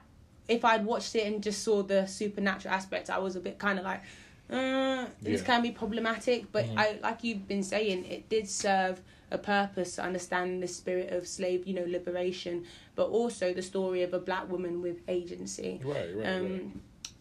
if 0.48 0.64
I'd 0.66 0.86
watched 0.86 1.16
it 1.16 1.26
and 1.26 1.42
just 1.42 1.64
saw 1.64 1.82
the 1.82 2.06
supernatural 2.06 2.74
aspect, 2.74 3.10
I 3.10 3.18
was 3.18 3.36
a 3.36 3.40
bit 3.40 3.58
kind 3.58 3.80
of 3.80 3.86
like, 3.86 4.02
uh, 4.50 5.06
this 5.22 5.42
Yeah. 5.42 5.46
can 5.46 5.62
be 5.62 5.72
problematic. 5.72 6.52
But 6.52 6.66
Mhm. 6.66 6.78
I, 6.78 7.00
like 7.02 7.24
you've 7.24 7.48
been 7.48 7.64
saying, 7.64 8.06
it 8.06 8.30
did 8.30 8.48
serve 8.48 9.02
a 9.32 9.38
purpose, 9.38 9.96
to 9.96 10.04
understand 10.04 10.62
the 10.62 10.68
spirit 10.68 11.12
of 11.12 11.28
slave, 11.28 11.66
you 11.68 11.74
know, 11.74 11.86
liberation, 11.88 12.64
but 12.96 13.08
also 13.10 13.54
the 13.54 13.62
story 13.62 14.04
of 14.04 14.14
a 14.14 14.20
black 14.20 14.50
woman 14.50 14.82
with 14.82 15.02
agency. 15.08 15.82
Right, 15.84 16.16
right, 16.16 16.28
Um, 16.28 16.44
right. 16.52 16.72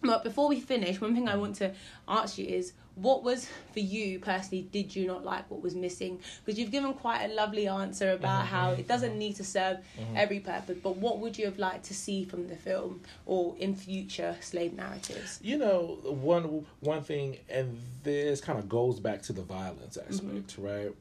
But 0.05 0.23
before 0.23 0.49
we 0.49 0.61
finish, 0.61 1.01
one 1.01 1.15
thing 1.15 1.29
I 1.29 1.37
want 1.37 1.57
to 1.57 1.73
ask 2.07 2.37
you 2.39 2.47
is, 2.47 2.75
what 2.95 3.25
was 3.25 3.49
for 3.73 3.81
you 3.81 4.21
personally? 4.21 4.69
Did 4.71 4.95
you 4.95 5.07
not 5.07 5.25
like 5.25 5.51
what 5.51 5.63
was 5.63 5.75
missing? 5.75 6.21
Because 6.45 6.59
you've 6.61 6.71
given 6.71 6.93
quite 6.95 7.25
a 7.25 7.35
lovely 7.35 7.67
answer 7.67 8.13
about 8.13 8.45
Mhm, 8.45 8.49
how 8.49 8.71
it 8.73 8.87
doesn't 8.87 9.19
need 9.19 9.35
to 9.37 9.45
serve 9.45 9.79
Mhm. 9.99 10.17
every 10.17 10.39
purpose. 10.41 10.79
But 10.81 10.97
what 10.99 11.19
would 11.19 11.37
you 11.37 11.47
have 11.47 11.59
liked 11.59 11.87
to 11.87 11.95
see 11.95 12.25
from 12.25 12.47
the 12.47 12.55
film 12.57 13.01
or 13.27 13.57
in 13.59 13.75
future 13.75 14.37
slave 14.41 14.75
narratives? 14.75 15.41
You 15.43 15.59
know, 15.59 15.99
one 16.05 16.67
one 16.81 17.03
thing, 17.03 17.39
and 17.49 17.81
this 18.05 18.41
kind 18.41 18.59
of 18.59 18.69
goes 18.69 19.01
back 19.01 19.23
to 19.23 19.33
the 19.33 19.43
violence 19.43 19.97
aspect, 19.97 20.57
right? 20.59 20.93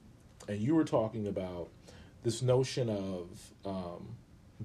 And 0.48 0.60
you 0.60 0.74
were 0.76 0.86
talking 0.86 1.28
about 1.28 1.70
this 2.24 2.42
notion 2.42 2.90
of 2.90 3.28
um, 3.66 4.16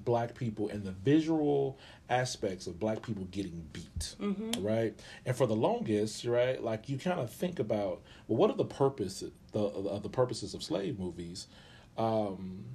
black 0.03 0.35
people 0.35 0.69
and 0.69 0.83
the 0.83 0.91
visual 0.91 1.77
aspects 2.09 2.67
of 2.67 2.79
black 2.79 3.01
people 3.01 3.25
getting 3.31 3.65
beat, 3.73 4.15
Mm-hmm. 4.19 4.65
right? 4.65 4.99
And 5.25 5.35
for 5.35 5.45
the 5.47 5.55
longest, 5.55 6.25
right, 6.25 6.61
like 6.63 6.89
you 6.89 6.97
kind 6.97 7.19
of 7.19 7.31
think 7.31 7.59
about, 7.59 8.01
well, 8.27 8.37
what 8.37 8.49
are 8.49 8.57
the 8.57 8.65
purpose 8.65 9.23
the 9.51 9.59
uh, 9.63 9.99
the 9.99 10.09
purposes 10.09 10.53
of 10.53 10.63
slave 10.63 10.99
movies? 10.99 11.47
Um, 11.97 12.65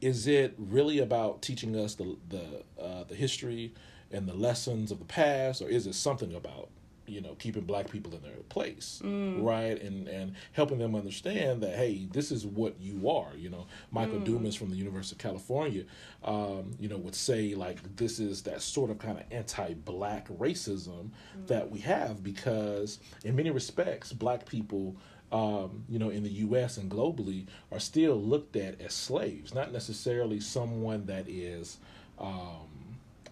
is 0.00 0.26
it 0.26 0.54
really 0.58 0.98
about 0.98 1.42
teaching 1.42 1.76
us 1.76 1.94
the 1.94 2.16
the 2.28 2.64
uh, 2.82 3.04
the 3.04 3.14
history 3.14 3.74
and 4.10 4.26
the 4.26 4.34
lessons 4.34 4.90
of 4.90 4.98
the 4.98 5.04
past, 5.04 5.62
or 5.62 5.68
is 5.68 5.86
it 5.86 5.94
something 5.94 6.34
about 6.34 6.68
you 7.10 7.20
know 7.20 7.34
keeping 7.38 7.64
black 7.64 7.90
people 7.90 8.14
in 8.14 8.22
their 8.22 8.32
place, 8.48 9.00
right, 9.42 9.80
and 9.82 10.08
and 10.08 10.34
helping 10.52 10.78
them 10.78 10.94
understand 10.94 11.62
that 11.62 11.76
hey, 11.76 12.08
this 12.12 12.30
is 12.30 12.46
what 12.46 12.80
you 12.80 13.10
are. 13.10 13.34
You 13.36 13.50
know, 13.50 13.66
Michael 13.90 14.20
Dumas 14.20 14.54
from 14.54 14.70
the 14.70 14.76
University 14.76 15.14
of 15.14 15.18
California, 15.18 15.84
um, 16.24 16.72
you 16.78 16.88
know, 16.88 16.96
would 16.96 17.14
say 17.14 17.54
like 17.54 17.96
this 17.96 18.18
is 18.20 18.42
that 18.42 18.62
sort 18.62 18.90
of 18.90 18.98
kind 18.98 19.18
of 19.18 19.24
anti-black 19.30 20.28
racism 20.28 21.10
that 21.46 21.70
we 21.70 21.80
have 21.80 22.22
because 22.22 22.98
in 23.24 23.36
many 23.36 23.50
respects, 23.50 24.12
black 24.12 24.46
people 24.46 24.96
um, 25.32 25.84
you 25.88 25.98
know, 25.98 26.10
in 26.10 26.22
the 26.24 26.30
U.S. 26.30 26.76
and 26.76 26.90
globally, 26.90 27.46
are 27.70 27.78
still 27.78 28.20
looked 28.20 28.56
at 28.56 28.80
as 28.80 28.92
slaves, 28.92 29.54
not 29.54 29.72
necessarily 29.72 30.40
someone 30.40 31.06
that 31.06 31.28
is 31.28 31.78
um, 32.18 32.66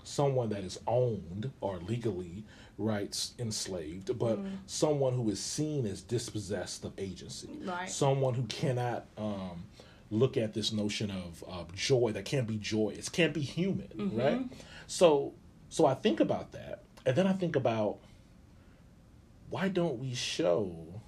someone 0.04 0.48
that 0.48 0.64
is 0.64 0.78
owned 0.86 1.50
or 1.60 1.78
legally 1.78 2.44
rights 2.78 3.34
enslaved, 3.38 4.16
but 4.18 4.38
someone 4.66 5.12
who 5.14 5.28
is 5.30 5.40
seen 5.40 5.84
as 5.84 6.00
dispossessed 6.00 6.84
of 6.84 6.92
agency, 6.98 7.50
Right. 7.64 7.90
someone 7.90 8.34
who 8.34 8.44
cannot 8.44 9.06
um, 9.18 9.64
look 10.10 10.36
at 10.36 10.54
this 10.54 10.72
notion 10.72 11.10
of 11.10 11.74
joy 11.74 12.12
that 12.12 12.24
can't 12.24 12.46
be 12.46 12.56
joyous, 12.56 13.08
can't 13.08 13.34
be 13.34 13.40
human, 13.42 14.12
right? 14.14 14.42
So, 14.86 15.34
so 15.68 15.84
I 15.86 15.94
think 15.94 16.20
about 16.20 16.52
that, 16.52 16.84
and 17.04 17.16
then 17.16 17.26
I 17.26 17.32
think 17.32 17.56
about 17.56 17.98
why 19.50 19.68
don't 19.68 19.98
we 19.98 20.14
show 20.14 21.00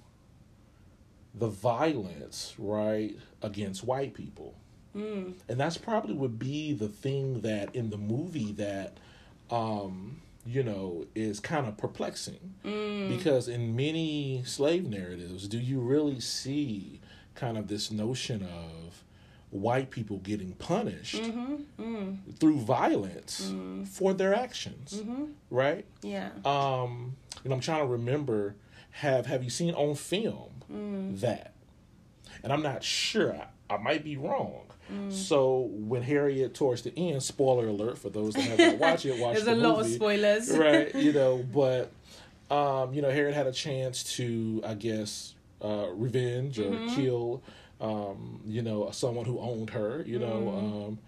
the 1.33 1.47
violence 1.47 2.53
right 2.57 3.17
against 3.41 3.83
white 3.83 4.13
people 4.13 4.55
Mm. 4.93 5.35
and 5.47 5.57
that's 5.57 5.77
probably 5.77 6.13
would 6.13 6.37
be 6.37 6.73
the 6.73 6.89
thing 6.89 7.39
that 7.41 7.73
in 7.73 7.91
the 7.91 7.97
movie 7.97 8.51
that 8.51 8.97
um 9.49 10.21
you 10.45 10.63
know 10.63 11.05
is 11.15 11.39
kind 11.39 11.67
of 11.67 11.77
perplexing 11.77 12.53
Mm. 12.65 13.09
because 13.15 13.47
in 13.47 13.75
many 13.75 14.43
slave 14.45 14.87
narratives 14.87 15.47
do 15.47 15.57
you 15.59 15.79
really 15.79 16.19
see 16.19 16.99
kind 17.35 17.57
of 17.57 17.67
this 17.67 17.91
notion 17.91 18.41
of 18.43 19.03
white 19.51 19.91
people 19.91 20.17
getting 20.19 20.53
punished 20.53 21.15
Mm-hmm. 21.21 21.55
Mm. 21.79 22.17
through 22.39 22.57
violence 22.59 23.51
Mm. 23.53 23.87
for 23.87 24.13
their 24.13 24.33
actions 24.33 24.93
Mm-hmm. 24.95 25.25
right 25.51 25.85
Yeah. 26.01 26.29
um 26.45 27.15
and 27.43 27.53
i'm 27.53 27.59
trying 27.59 27.81
to 27.81 27.87
remember 27.87 28.55
have 28.91 29.25
have 29.27 29.43
you 29.43 29.49
seen 29.49 29.73
on 29.75 29.95
film 29.95 30.49
Mm. 30.71 31.19
that 31.19 31.53
and 32.43 32.51
i'm 32.53 32.63
not 32.63 32.83
sure 32.83 33.47
i, 33.73 33.77
might 33.77 34.03
be 34.03 34.17
wrong 34.17 34.61
Mm. 34.91 35.09
so 35.13 35.69
when 35.71 36.01
harriet 36.01 36.53
towards 36.53 36.81
the 36.81 36.91
end 36.97 37.23
spoiler 37.23 37.67
alert 37.67 37.97
for 37.97 38.09
those 38.09 38.33
that 38.35 38.41
haven't 38.41 38.77
watched 38.85 39.05
it 39.05 39.15
watch 39.17 39.37
it. 39.37 39.45
There's 39.45 39.57
the 39.57 39.63
a 39.63 39.67
lot 39.69 39.79
of 39.79 39.87
spoilers. 39.87 40.49
right 40.65 40.93
you 40.95 41.13
know 41.19 41.45
but 41.61 41.91
um 42.49 42.93
you 42.93 43.01
know 43.01 43.09
harriet 43.09 43.33
had 43.33 43.47
a 43.47 43.53
chance 43.53 44.03
to 44.17 44.61
i 44.65 44.73
guess 44.73 45.33
uh 45.63 45.87
revenge 45.93 46.59
or 46.59 46.71
Mhm. 46.73 46.87
kill 46.87 47.41
um 47.79 48.41
you 48.45 48.61
know 48.61 48.89
someone 48.91 49.25
who 49.25 49.39
owned 49.39 49.69
her 49.69 50.03
you 50.05 50.19
know 50.19 50.39
Mm. 50.55 50.57
um 50.87 50.99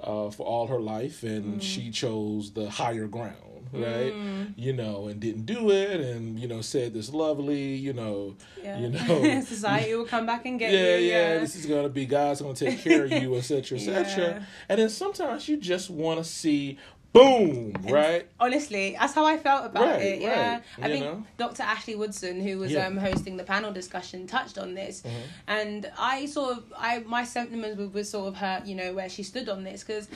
uh 0.00 0.30
for 0.30 0.44
all 0.46 0.66
her 0.66 0.80
life 0.80 1.22
and 1.22 1.60
Mm. 1.60 1.62
she 1.62 1.90
chose 1.90 2.50
the 2.52 2.68
higher 2.68 3.06
ground 3.06 3.36
right 3.72 4.12
Mm. 4.12 4.52
you 4.56 4.72
know 4.72 5.08
and 5.08 5.20
didn't 5.20 5.46
do 5.46 5.70
it 5.70 6.00
and 6.00 6.38
you 6.40 6.48
know 6.48 6.60
said 6.60 6.92
this 6.94 7.12
lovely 7.12 7.74
you 7.74 7.92
know 7.92 8.34
Yeah. 8.62 8.78
you 8.78 8.88
know 8.90 9.40
Society 9.42 9.94
will 9.94 10.04
come 10.06 10.26
back 10.26 10.44
and 10.46 10.58
get 10.58 10.72
yeah, 10.72 10.96
you. 10.96 11.06
yeah, 11.10 11.32
Yeah. 11.34 11.38
this 11.40 11.56
is 11.56 11.66
gonna 11.66 11.88
be 11.88 12.06
God's 12.06 12.40
gonna 12.42 12.54
take 12.54 12.80
care 12.80 13.04
of 13.04 13.12
you, 13.12 13.34
etc., 13.40 13.78
etc. 13.78 14.24
Yeah. 14.24 14.42
And 14.68 14.80
then 14.80 14.88
sometimes 14.88 15.48
you 15.48 15.56
just 15.56 15.90
want 15.90 16.18
to 16.18 16.24
see 16.24 16.78
boom, 17.12 17.72
right? 17.88 18.28
Honestly, 18.38 18.96
that's 18.98 19.14
how 19.14 19.24
I 19.26 19.36
felt 19.36 19.66
about 19.66 19.82
Right, 19.84 20.02
it. 20.02 20.20
Yeah, 20.20 20.52
right, 20.54 20.62
I 20.80 20.86
you 20.86 20.92
think 20.92 21.04
know? 21.04 21.26
Dr. 21.38 21.64
Ashley 21.64 21.96
Woodson, 21.96 22.40
who 22.40 22.58
was 22.58 22.70
Yeah. 22.70 22.86
um, 22.86 22.96
hosting 22.96 23.36
the 23.36 23.42
panel 23.42 23.72
discussion, 23.72 24.28
touched 24.28 24.58
on 24.58 24.74
this, 24.74 25.02
Mm-hmm. 25.02 25.16
and 25.48 25.90
I 25.98 26.26
sort 26.26 26.58
of, 26.58 26.72
I 26.76 27.00
my 27.00 27.24
sentiments 27.24 27.78
were, 27.78 27.88
was 27.88 28.08
sort 28.08 28.28
of 28.28 28.36
her, 28.36 28.62
you 28.64 28.76
know, 28.76 28.94
where 28.94 29.08
she 29.08 29.24
stood 29.24 29.48
on 29.48 29.64
this 29.64 29.82
because 29.82 30.06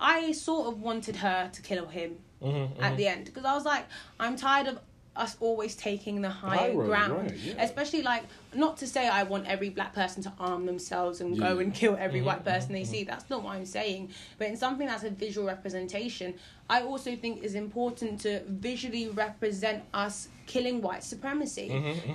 I 0.00 0.32
sort 0.32 0.68
of 0.68 0.80
wanted 0.80 1.16
her 1.16 1.50
to 1.52 1.62
kill 1.62 1.86
him 1.86 2.16
Mm-hmm, 2.42 2.82
at 2.82 2.96
the 2.96 3.06
end 3.06 3.26
because 3.26 3.44
I 3.44 3.54
was 3.54 3.66
like, 3.66 3.84
I'm 4.18 4.34
tired 4.34 4.66
of 4.66 4.78
us 5.14 5.36
always 5.40 5.76
taking 5.76 6.22
the 6.22 6.30
higher 6.30 6.56
high 6.56 6.72
road, 6.72 6.86
ground, 6.86 7.12
right, 7.30 7.34
yeah. 7.34 7.62
especially 7.62 8.00
like 8.00 8.22
not 8.54 8.78
to 8.78 8.86
say 8.86 9.06
I 9.08 9.24
want 9.24 9.46
every 9.46 9.68
black 9.68 9.92
person 9.94 10.22
to 10.22 10.32
arm 10.38 10.64
themselves 10.64 11.20
and 11.20 11.38
go 11.38 11.58
and 11.58 11.74
kill 11.74 11.96
every 11.98 12.20
Mhm, 12.20 12.24
white 12.24 12.44
person 12.44 12.70
mhm, 12.70 12.74
they 12.78 12.84
see. 12.84 13.04
That's 13.04 13.28
not 13.28 13.42
what 13.42 13.56
I'm 13.56 13.66
saying. 13.66 14.10
But 14.38 14.46
in 14.48 14.56
something 14.56 14.86
that's 14.86 15.04
a 15.04 15.10
visual 15.10 15.46
representation, 15.46 16.34
I 16.70 16.80
also 16.82 17.14
think 17.14 17.42
is 17.42 17.54
important 17.54 18.20
to 18.22 18.42
visually 18.46 19.08
represent 19.10 19.84
us 19.92 20.28
killing 20.46 20.80
white 20.80 21.04
supremacy. 21.04 21.66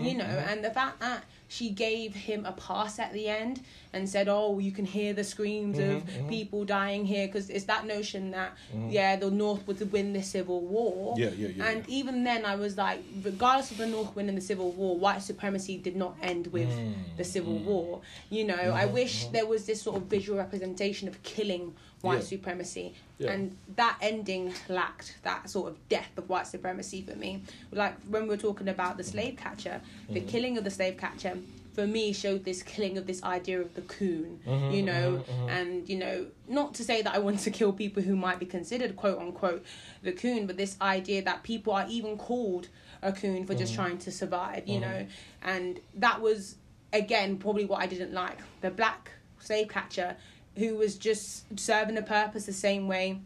You 0.01 0.15
know, 0.17 0.23
and 0.25 0.63
the 0.63 0.71
fact 0.71 0.99
that 1.01 1.23
she 1.47 1.69
gave 1.69 2.13
him 2.15 2.45
a 2.45 2.51
pass 2.51 2.99
at 2.99 3.13
the 3.13 3.27
end 3.27 3.61
and 3.93 4.09
said, 4.09 4.27
"Oh, 4.27 4.59
you 4.59 4.71
can 4.71 4.85
hear 4.85 5.13
the 5.13 5.23
screams 5.23 5.79
of 5.79 5.85
Mhm, 5.85 6.05
mhm. 6.05 6.27
people 6.27 6.65
dying 6.65 7.05
here," 7.05 7.27
because 7.27 7.49
it's 7.49 7.65
that 7.65 7.85
notion 7.85 8.31
that 8.31 8.55
Mhm. 8.73 8.91
yeah, 8.91 9.15
the 9.15 9.29
North 9.31 9.65
would 9.67 9.91
win 9.91 10.13
the 10.13 10.23
Civil 10.23 10.61
War. 10.61 11.15
Yeah, 11.17 11.29
yeah, 11.37 11.47
yeah, 11.49 11.63
And 11.67 11.79
yeah. 11.87 11.95
even 11.99 12.23
then, 12.23 12.45
I 12.45 12.55
was 12.55 12.77
like, 12.77 12.99
regardless 13.21 13.71
of 13.71 13.77
the 13.77 13.87
North 13.87 14.15
winning 14.15 14.35
the 14.35 14.41
Civil 14.41 14.71
War, 14.71 14.97
white 14.97 15.21
supremacy 15.21 15.77
did 15.77 15.95
not 15.95 16.17
end 16.21 16.47
with 16.47 16.69
Mm, 16.69 17.17
the 17.17 17.23
Civil 17.23 17.53
mm. 17.59 17.63
War. 17.63 18.01
You 18.29 18.43
know, 18.45 18.55
I 18.73 18.85
Mhm, 18.85 18.93
wish 18.93 19.27
mhm. 19.27 19.31
there 19.31 19.45
was 19.45 19.65
this 19.65 19.81
sort 19.81 19.97
of 19.97 20.03
visual 20.03 20.37
representation 20.37 21.07
of 21.07 21.21
killing 21.23 21.73
white 22.01 22.19
Yeah. 22.19 22.25
supremacy, 22.25 22.93
Yeah. 23.17 23.31
and 23.31 23.57
that 23.75 23.97
ending 24.01 24.53
lacked 24.69 25.17
that 25.23 25.49
sort 25.49 25.71
of 25.71 25.89
death 25.89 26.11
of 26.17 26.29
white 26.29 26.47
supremacy 26.47 27.01
for 27.01 27.15
me. 27.15 27.41
Like 27.71 27.99
when 28.03 28.23
we 28.23 28.29
were 28.29 28.37
talking 28.37 28.67
about 28.67 28.97
the 28.97 29.03
slave 29.03 29.37
catcher, 29.37 29.81
the 30.09 30.21
Mhm. 30.21 30.27
killing 30.27 30.57
of 30.57 30.63
the 30.63 30.71
slave 30.71 30.97
catcher. 30.97 31.37
For 31.73 31.85
me, 31.85 32.13
showed 32.13 32.45
this 32.45 32.63
killing 32.63 32.97
of 32.97 33.05
this 33.05 33.21
idea 33.21 33.59
of 33.59 33.73
the 33.73 33.81
coon, 33.81 34.39
Mhm, 34.47 34.73
you 34.73 34.81
know, 34.81 35.17
mhm, 35.17 35.25
mhm. 35.25 35.49
and 35.49 35.89
you 35.89 35.97
know, 35.97 36.27
not 36.47 36.73
to 36.75 36.85
say 36.85 37.01
that 37.01 37.13
I 37.13 37.19
want 37.19 37.39
to 37.41 37.51
kill 37.51 37.73
people 37.73 38.01
who 38.01 38.15
might 38.15 38.39
be 38.39 38.45
considered 38.45 38.95
quote 38.95 39.17
unquote 39.19 39.61
the 40.01 40.13
coon, 40.13 40.45
but 40.47 40.55
this 40.55 40.77
idea 40.81 41.21
that 41.23 41.43
people 41.43 41.73
are 41.73 41.85
even 41.89 42.17
called 42.17 42.69
a 43.01 43.11
coon 43.11 43.45
for 43.45 43.55
just 43.55 43.73
Mhm. 43.73 43.75
trying 43.75 43.97
to 43.99 44.11
survive, 44.11 44.65
you 44.69 44.77
Mhm. 44.77 44.81
know, 44.81 45.07
and 45.41 45.81
that 45.95 46.21
was 46.21 46.55
again 46.93 47.37
probably 47.37 47.65
what 47.65 47.81
I 47.81 47.87
didn't 47.87 48.13
like. 48.13 48.37
The 48.61 48.71
black 48.71 49.11
slave 49.39 49.67
catcher 49.67 50.15
who 50.57 50.75
was 50.75 50.95
just 50.97 51.45
serving 51.59 51.97
a 51.97 52.01
purpose 52.01 52.45
the 52.45 52.53
same 52.53 52.87
way. 52.87 53.19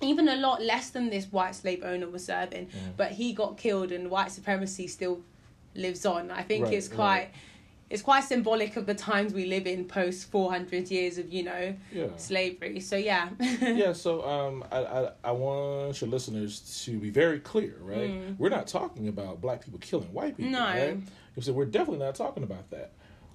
Even 0.00 0.28
a 0.28 0.36
lot 0.36 0.60
less 0.62 0.90
than 0.90 1.08
this 1.10 1.26
white 1.26 1.54
slave 1.54 1.82
owner 1.84 2.08
was 2.08 2.24
serving, 2.24 2.66
Mhm. 2.66 2.96
but 2.96 3.12
he 3.12 3.32
got 3.32 3.56
killed 3.56 3.92
and 3.92 4.10
white 4.10 4.30
supremacy 4.32 4.86
still 4.88 5.20
lives 5.74 6.04
on. 6.04 6.30
I 6.30 6.42
think 6.42 6.64
Right, 6.66 6.74
it's 6.74 6.88
right. 6.88 6.96
quite 6.96 7.28
it's 7.90 8.02
quite 8.02 8.24
symbolic 8.24 8.76
of 8.76 8.86
the 8.86 8.94
times 8.94 9.32
we 9.34 9.44
live 9.44 9.66
in 9.66 9.84
post 9.84 10.28
400 10.30 10.90
years 10.90 11.16
of, 11.18 11.32
you 11.32 11.42
know, 11.44 11.76
Yeah. 11.92 12.06
slavery. 12.16 12.80
So 12.80 12.96
yeah. 12.96 13.28
yeah, 13.60 13.92
so 13.92 14.26
um, 14.26 14.64
I, 14.72 14.78
I 14.84 15.10
I 15.24 15.30
want 15.30 16.00
your 16.00 16.10
listeners 16.10 16.82
to 16.86 16.98
be 16.98 17.10
very 17.10 17.38
clear, 17.38 17.76
right? 17.80 18.10
Mm. 18.10 18.38
We're 18.38 18.48
not 18.48 18.66
talking 18.66 19.06
about 19.08 19.40
black 19.40 19.62
people 19.64 19.78
killing 19.80 20.12
white 20.12 20.36
people, 20.36 20.52
No. 20.52 20.64
right? 20.64 20.96
So 21.40 21.52
we're 21.52 21.66
definitely 21.66 22.04
not 22.04 22.14
talking 22.14 22.42
about 22.42 22.70
that. 22.70 22.92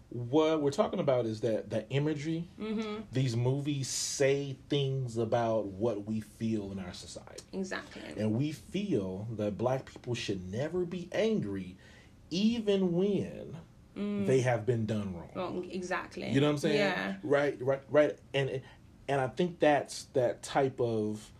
What 0.09 0.61
we're 0.61 0.71
talking 0.71 0.99
about 0.99 1.25
is 1.27 1.41
that 1.41 1.69
the 1.69 1.87
imagery. 1.89 2.47
Mhm. 2.59 3.03
These 3.11 3.35
movies 3.35 3.87
say 3.87 4.57
things 4.67 5.17
about 5.17 5.67
what 5.67 6.05
we 6.05 6.21
feel 6.21 6.71
in 6.71 6.79
our 6.79 6.93
society, 6.93 7.43
Exactly. 7.53 8.01
and 8.17 8.33
we 8.35 8.51
feel 8.51 9.27
that 9.37 9.57
black 9.57 9.85
people 9.85 10.15
should 10.15 10.51
never 10.51 10.83
be 10.85 11.09
angry, 11.11 11.77
even 12.31 12.93
when 12.93 13.57
they 14.25 14.39
have 14.41 14.65
been 14.65 14.85
done 14.85 15.13
wrong. 15.13 15.29
Wrong. 15.35 15.69
Exactly. 15.69 16.29
You 16.31 16.39
know 16.39 16.47
what 16.47 16.53
I'm 16.53 16.57
saying? 16.59 16.75
Yeah. 16.77 17.15
Right, 17.21 17.57
right, 17.61 17.81
right. 17.89 18.17
And 18.33 18.61
and 19.09 19.19
I 19.21 19.27
think 19.27 19.59
that's 19.59 20.05
that 20.13 20.41
type 20.41 20.79
of 20.79 21.31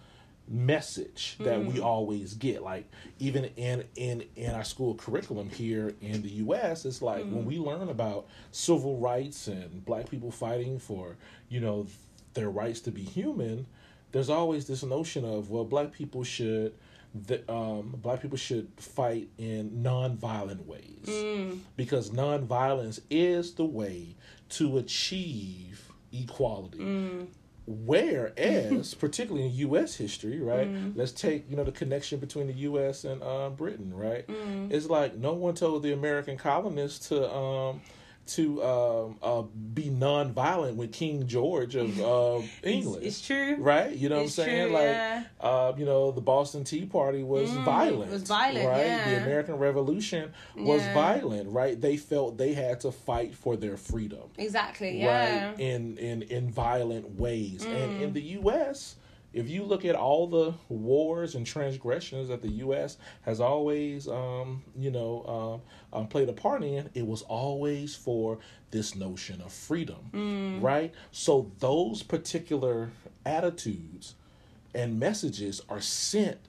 message 0.49 1.35
that 1.39 1.59
Mm. 1.59 1.73
we 1.73 1.79
always 1.79 2.33
get. 2.33 2.63
Like 2.63 2.89
even 3.19 3.45
in 3.55 3.83
in 3.95 4.23
in 4.35 4.51
our 4.51 4.63
school 4.63 4.95
curriculum 4.95 5.49
here 5.49 5.93
in 6.01 6.21
the 6.21 6.29
U.S., 6.45 6.85
it's 6.85 7.01
like 7.01 7.23
Mm. 7.25 7.31
when 7.33 7.45
we 7.45 7.57
learn 7.59 7.87
about 7.89 8.27
civil 8.51 8.97
rights 8.97 9.47
and 9.47 9.85
black 9.85 10.09
people 10.09 10.31
fighting 10.31 10.79
for 10.79 11.15
you 11.49 11.59
know 11.59 11.85
their 12.33 12.49
rights 12.49 12.79
to 12.81 12.91
be 12.91 13.03
human. 13.03 13.67
There's 14.11 14.29
always 14.29 14.65
this 14.65 14.83
notion 14.83 15.23
of 15.23 15.49
well, 15.51 15.65
black 15.65 15.91
people 15.91 16.23
should. 16.23 16.73
The, 17.15 17.41
um, 17.51 17.95
black 18.03 18.21
people 18.21 18.37
should 18.37 18.67
fight 18.77 19.29
in 19.39 19.81
non-violent 19.81 20.67
ways 20.67 21.05
Mm. 21.07 21.59
because 21.75 22.11
nonviolence 22.11 22.99
is 23.09 23.53
the 23.55 23.65
way 23.65 24.15
to 24.49 24.77
achieve 24.77 25.91
equality. 26.11 26.77
Mm. 26.79 27.27
Whereas, 27.71 28.93
particularly 28.99 29.45
in 29.45 29.53
U.S. 29.53 29.95
history, 29.95 30.41
right? 30.41 30.67
Mm. 30.67 30.93
Let's 30.95 31.11
take 31.11 31.47
you 31.47 31.55
know 31.55 31.63
the 31.63 31.71
connection 31.71 32.19
between 32.19 32.47
the 32.47 32.53
U.S. 32.53 33.03
and 33.03 33.21
uh, 33.21 33.51
Britain, 33.51 33.93
right? 33.93 34.27
Mm. 34.27 34.71
It's 34.71 34.87
like 34.87 35.15
no 35.15 35.33
one 35.33 35.53
told 35.53 35.83
the 35.83 35.93
American 35.93 36.35
colonists 36.35 37.09
to 37.09 37.31
um, 37.31 37.81
to 38.29 38.63
um, 38.63 39.17
uh, 39.21 39.41
be 39.73 39.89
nonviolent 39.89 40.75
with 40.75 40.91
King 40.91 41.27
George 41.27 41.75
of 41.75 41.99
uh, 42.01 42.41
England. 42.63 43.03
it's 43.05 43.21
true. 43.25 43.55
Right, 43.59 43.95
you 43.95 44.09
know 44.09 44.21
It's 44.21 44.37
what 44.37 44.43
I'm 44.43 44.49
saying? 44.49 44.65
true, 44.67 44.73
like, 44.75 44.83
yeah. 44.85 45.23
uh, 45.41 45.73
you 45.77 45.85
know, 45.85 46.11
the 46.11 46.21
Boston 46.21 46.63
Tea 46.63 46.85
Party 46.85 47.23
was 47.23 47.49
Mm, 47.51 47.63
violent. 47.65 48.11
was 48.11 48.23
violent, 48.23 48.67
right? 48.67 48.85
yeah. 48.85 49.09
The 49.09 49.17
American 49.23 49.55
Revolution 49.57 50.31
was 50.55 50.81
Yeah. 50.83 50.93
violent, 50.93 51.49
right? 51.51 51.79
They 51.79 51.97
felt 51.97 52.37
they 52.37 52.53
had 52.53 52.79
to 52.81 52.91
fight 52.91 53.33
for 53.35 53.55
their 53.55 53.77
freedom, 53.77 54.29
Exactly. 54.37 54.99
Yeah. 54.99 55.49
right? 55.49 55.59
In 55.59 55.97
in 55.97 56.21
in 56.23 56.49
violent 56.51 57.19
ways, 57.19 57.65
and 57.65 57.91
Mm. 57.91 57.99
in 58.01 58.13
the 58.13 58.21
U.S. 58.41 58.95
If 59.31 59.47
you 59.49 59.63
look 59.63 59.85
at 59.85 59.95
all 59.95 60.25
the 60.27 60.53
wars 60.69 61.35
and 61.35 61.45
transgressions 61.45 62.29
that 62.29 62.41
the 62.41 62.49
U.S. 62.65 62.97
has 63.21 63.39
always, 63.39 64.07
um, 64.07 64.63
you 64.77 64.89
know, 64.89 65.61
um, 65.93 65.99
um, 66.01 66.07
played 66.07 66.29
a 66.29 66.33
part 66.33 66.63
in, 66.63 66.89
it 66.95 67.05
was 67.05 67.21
always 67.23 67.95
for 67.95 68.39
this 68.71 68.95
notion 68.95 69.41
of 69.41 69.51
freedom, 69.51 70.09
Mm. 70.13 70.61
right? 70.63 70.93
So 71.11 71.51
those 71.59 72.01
particular 72.03 72.89
attitudes 73.25 74.15
and 74.73 74.99
messages 74.99 75.61
are 75.69 75.81
sent 75.81 76.39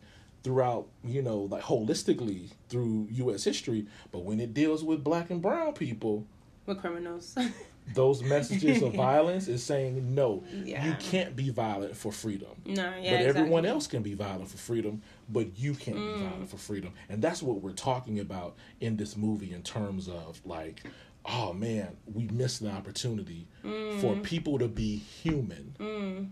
throughout, 0.42 0.86
you 1.04 1.20
know, 1.20 1.40
like 1.50 1.62
holistically 1.64 2.48
through 2.70 3.08
U.S. 3.10 3.44
history. 3.44 3.86
But 4.10 4.20
when 4.24 4.40
it 4.40 4.54
deals 4.54 4.82
with 4.82 5.04
black 5.04 5.28
and 5.30 5.42
brown 5.42 5.74
people, 5.74 6.26
We're 6.66 6.74
criminals. 6.76 7.36
those 7.94 8.22
messages 8.22 8.82
of 8.82 8.94
violence 9.08 9.48
is 9.48 9.64
saying 9.64 10.14
no, 10.14 10.44
Yeah. 10.64 10.86
you 10.86 10.94
can't 11.00 11.34
be 11.34 11.50
violent 11.50 11.96
for 11.96 12.12
freedom. 12.12 12.50
no. 12.64 12.92
Yeah. 13.00 13.16
but 13.18 13.26
everyone 13.26 13.64
exactly. 13.64 13.68
else 13.68 13.86
can 13.88 14.02
be 14.02 14.14
violent 14.14 14.48
for 14.48 14.58
freedom, 14.58 15.02
but 15.28 15.58
you 15.58 15.74
can't 15.74 15.96
Mm. 15.96 16.14
be 16.18 16.22
violent 16.24 16.50
for 16.50 16.56
freedom. 16.58 16.92
And 17.08 17.20
that's 17.22 17.42
what 17.42 17.60
we're 17.62 17.72
talking 17.72 18.20
about 18.20 18.54
in 18.80 18.96
this 18.96 19.16
movie 19.16 19.52
in 19.52 19.62
terms 19.62 20.08
of 20.08 20.40
like, 20.44 20.82
oh 21.26 21.52
man, 21.52 21.96
we 22.12 22.24
missed 22.28 22.60
an 22.60 22.68
opportunity 22.68 23.46
for 23.62 24.14
Mm. 24.14 24.22
people 24.22 24.58
to 24.58 24.68
be 24.68 24.96
human. 24.96 26.30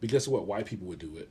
Because 0.00 0.28
what 0.28 0.46
white 0.46 0.66
people 0.66 0.86
would 0.88 0.98
do 0.98 1.16
it. 1.16 1.28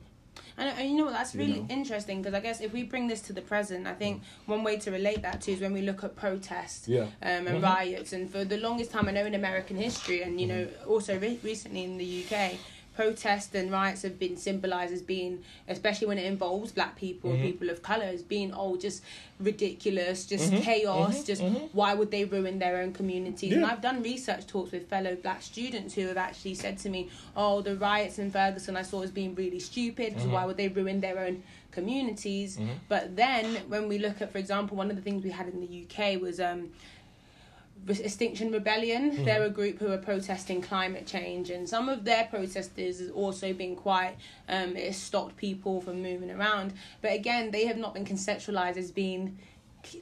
And, 0.58 0.68
and 0.78 0.90
you 0.90 0.96
know 0.96 1.04
what? 1.04 1.12
That's 1.12 1.34
You 1.34 1.40
really 1.40 1.60
know? 1.60 1.66
interesting 1.68 2.22
because 2.22 2.34
I 2.34 2.40
guess 2.40 2.60
if 2.60 2.72
we 2.72 2.82
bring 2.82 3.08
this 3.08 3.20
to 3.22 3.32
the 3.32 3.42
present, 3.42 3.86
I 3.86 3.92
think 3.92 4.22
one 4.46 4.64
way 4.64 4.76
to 4.78 4.90
relate 4.90 5.22
that 5.22 5.42
to 5.42 5.52
is 5.52 5.60
when 5.60 5.72
we 5.72 5.82
look 5.82 6.02
at 6.02 6.16
protests 6.16 6.88
Yeah. 6.88 7.02
um, 7.22 7.46
and 7.46 7.58
Mhm. 7.58 7.62
riots. 7.62 8.12
And 8.12 8.30
for 8.30 8.44
the 8.44 8.56
longest 8.58 8.90
time, 8.90 9.08
I 9.08 9.12
know 9.12 9.26
in 9.26 9.34
American 9.34 9.76
history, 9.76 10.22
and 10.22 10.40
you 10.40 10.46
know 10.46 10.68
also 10.88 11.18
re- 11.18 11.38
recently 11.42 11.84
in 11.84 11.98
the 11.98 12.04
UK, 12.24 12.56
protests 12.96 13.54
and 13.54 13.70
riots 13.70 14.02
have 14.02 14.18
been 14.18 14.36
symbolized 14.36 14.92
as 14.92 15.02
being, 15.02 15.42
especially 15.68 16.06
when 16.06 16.18
it 16.18 16.24
involves 16.24 16.72
black 16.72 16.96
people 16.96 17.30
and 17.30 17.38
Mhm. 17.40 17.42
people 17.50 17.68
of 17.70 17.82
color, 17.82 18.04
as 18.04 18.22
being 18.22 18.52
oh 18.54 18.76
just 18.76 19.02
ridiculous, 19.38 20.24
just 20.26 20.50
Mhm, 20.52 20.62
chaos, 20.62 21.16
mhm, 21.22 21.26
just 21.26 21.42
mhm. 21.42 21.68
why 21.72 21.92
would 21.94 22.10
they 22.10 22.24
ruin 22.24 22.58
their 22.58 22.78
own 22.78 22.92
communities? 22.92 23.52
And 23.54 23.66
I've 23.66 23.82
done 23.82 24.02
research 24.02 24.46
talks 24.46 24.72
with 24.72 24.88
fellow 24.88 25.14
black 25.14 25.42
students 25.42 25.94
who 25.94 26.06
have 26.08 26.16
actually 26.16 26.54
said 26.54 26.78
to 26.78 26.88
me, 26.88 27.08
"Oh, 27.36 27.60
the 27.60 27.76
riots 27.76 28.18
in 28.18 28.30
Ferguson 28.30 28.76
I 28.76 28.82
saw 28.82 29.02
as 29.02 29.10
being 29.10 29.34
really 29.34 29.60
stupid. 29.60 30.16
Mhm. 30.16 30.30
why 30.30 30.44
would 30.46 30.56
they 30.56 30.68
ruin 30.68 31.00
their 31.00 31.18
own 31.18 31.42
communities?" 31.70 32.56
Mhm. 32.56 32.78
But 32.88 33.16
then 33.16 33.56
when 33.68 33.88
we 33.88 33.98
look 33.98 34.22
at, 34.22 34.32
for 34.32 34.38
example, 34.38 34.76
one 34.76 34.90
of 34.90 34.96
the 34.96 35.02
things 35.02 35.22
we 35.22 35.30
had 35.30 35.48
in 35.48 35.60
the 35.60 35.66
UK 35.82 36.16
was 36.16 36.40
um, 36.40 36.70
Extinction 37.88 38.50
Rebellion. 38.52 39.12
Mhm. 39.12 39.24
They're 39.24 39.44
a 39.44 39.50
group 39.50 39.78
who 39.78 39.92
are 39.92 39.98
protesting 39.98 40.60
climate 40.60 41.06
change, 41.06 41.50
and 41.50 41.68
some 41.68 41.88
of 41.88 42.04
their 42.04 42.24
protesters 42.24 42.98
has 42.98 43.10
also 43.10 43.52
been 43.52 43.76
quite. 43.76 44.16
Um, 44.48 44.76
it 44.76 44.86
has 44.86 44.96
stopped 44.96 45.36
people 45.36 45.80
from 45.80 46.02
moving 46.02 46.30
around, 46.30 46.72
but 47.00 47.12
again, 47.12 47.50
they 47.50 47.66
have 47.66 47.76
not 47.76 47.94
been 47.94 48.04
conceptualized 48.04 48.76
as 48.76 48.90
being 48.90 49.38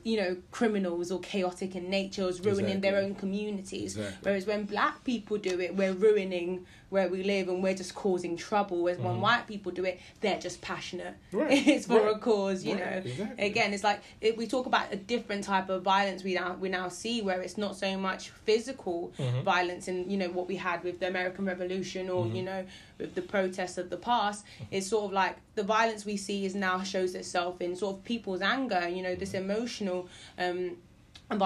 you 0.03 0.17
know 0.17 0.35
criminals 0.51 1.11
or 1.13 1.21
chaotic 1.21 1.77
in 1.77 1.91
nature, 1.91 2.27
is 2.29 2.41
ruining 2.41 2.81
their 2.81 2.97
own 2.97 3.15
communities. 3.15 3.97
Exactly. 3.97 4.19
Whereas 4.23 4.47
when 4.47 4.65
black 4.65 5.05
people 5.05 5.37
do 5.37 5.61
it, 5.61 5.77
we're 5.77 5.93
ruining 5.93 6.65
where 6.95 7.09
we 7.09 7.23
live 7.25 7.49
and 7.49 7.63
we're 7.63 7.75
just 7.75 7.95
causing 7.95 8.37
trouble. 8.37 8.83
Whereas 8.85 8.99
when 9.01 9.21
white 9.21 9.47
people 9.47 9.73
do 9.73 9.85
it, 9.85 10.01
they're 10.23 10.39
just 10.39 10.63
passionate. 10.63 11.15
Mm-hmm. 11.33 11.39
Right, 11.39 11.67
It's 11.75 11.87
for 11.87 12.07
a 12.09 12.19
cause, 12.19 12.65
you 12.65 12.75
right, 12.75 12.85
know. 13.05 13.11
exactly. 13.11 13.47
Again, 13.47 13.75
it's 13.75 13.83
like 13.85 14.01
if 14.21 14.37
we 14.37 14.47
talk 14.47 14.67
about 14.67 14.87
a 14.93 14.97
different 14.97 15.43
type 15.45 15.69
of 15.69 15.83
violence 15.83 16.23
we 16.23 16.35
now 16.35 16.51
we 16.65 16.69
now 16.69 16.89
see 16.89 17.21
where 17.21 17.41
it's 17.43 17.59
not 17.59 17.77
so 17.77 17.91
much 17.99 18.31
physical 18.47 19.13
Mm-hmm. 19.19 19.43
violence 19.43 19.89
and 19.89 20.11
you 20.13 20.17
know 20.23 20.31
what 20.39 20.47
we 20.53 20.57
had 20.57 20.79
with 20.85 20.97
the 21.01 21.09
American 21.09 21.45
Revolution 21.45 22.09
or 22.09 22.25
Mm-hmm. 22.25 22.37
you 22.37 22.43
know 22.51 22.63
with 22.99 23.15
the 23.19 23.23
protests 23.23 23.77
of 23.83 23.87
the 23.91 23.97
past. 24.11 24.41
It's 24.71 24.87
sort 24.87 25.05
of 25.07 25.13
like 25.13 25.35
the 25.57 25.65
violence 25.65 26.03
we 26.13 26.17
see 26.17 26.45
is 26.49 26.55
now 26.55 26.77
shows 26.95 27.13
itself 27.17 27.61
in 27.61 27.75
sort 27.77 27.97
of 27.97 28.05
people's 28.05 28.41
anger. 28.57 28.89
You 28.97 29.03
know 29.07 29.15
this 29.23 29.33
Mm-hmm. 29.33 29.51
emotional 29.51 30.01
um, 30.39 30.77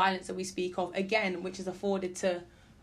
violence 0.00 0.26
that 0.28 0.34
we 0.34 0.44
speak 0.44 0.72
of 0.78 0.94
again, 0.94 1.42
which 1.42 1.58
is 1.62 1.66
afforded 1.74 2.12
to 2.16 2.30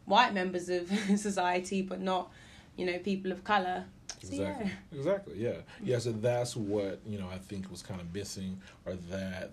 white 0.05 0.33
members 0.33 0.69
of 0.69 0.83
society, 1.29 1.81
but 1.81 1.99
not 1.99 2.31
you 2.77 2.85
know 2.85 2.97
people 2.99 3.31
of 3.31 3.43
color. 3.43 3.85
So, 4.21 4.29
Exactly. 4.29 4.65
yeah. 4.91 4.97
Exactly. 4.97 5.33
Yeah. 5.37 5.53
Yeah. 5.83 5.99
So 5.99 6.11
that's 6.11 6.55
what 6.55 6.99
you 7.05 7.19
know. 7.19 7.27
I 7.31 7.37
think 7.37 7.69
was 7.69 7.81
kind 7.81 8.01
of 8.01 8.13
missing, 8.13 8.59
or 8.85 8.93
that 9.11 9.51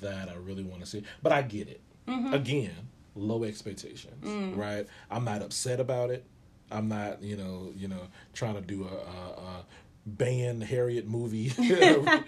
that 0.00 0.28
I 0.28 0.34
really 0.34 0.62
want 0.64 0.80
to 0.80 0.86
see. 0.86 1.02
But 1.22 1.32
I 1.32 1.42
get 1.42 1.68
it. 1.68 1.80
Mm-hmm. 2.08 2.34
Again, 2.34 2.74
low 3.14 3.44
expectations. 3.44 4.24
Mm. 4.24 4.56
Right. 4.56 4.86
I'm 5.10 5.24
not 5.24 5.42
upset 5.42 5.80
about 5.80 6.10
it. 6.10 6.24
I'm 6.70 6.88
not. 6.88 7.22
You 7.22 7.36
know. 7.36 7.72
You 7.76 7.88
know. 7.88 8.02
Trying 8.32 8.54
to 8.54 8.60
do 8.62 8.84
a. 8.84 8.86
a, 8.94 9.42
a 9.42 9.64
ban 10.06 10.62
Harriet 10.62 11.06
movie, 11.06 11.52
you 11.58 11.78
know, 11.78 12.20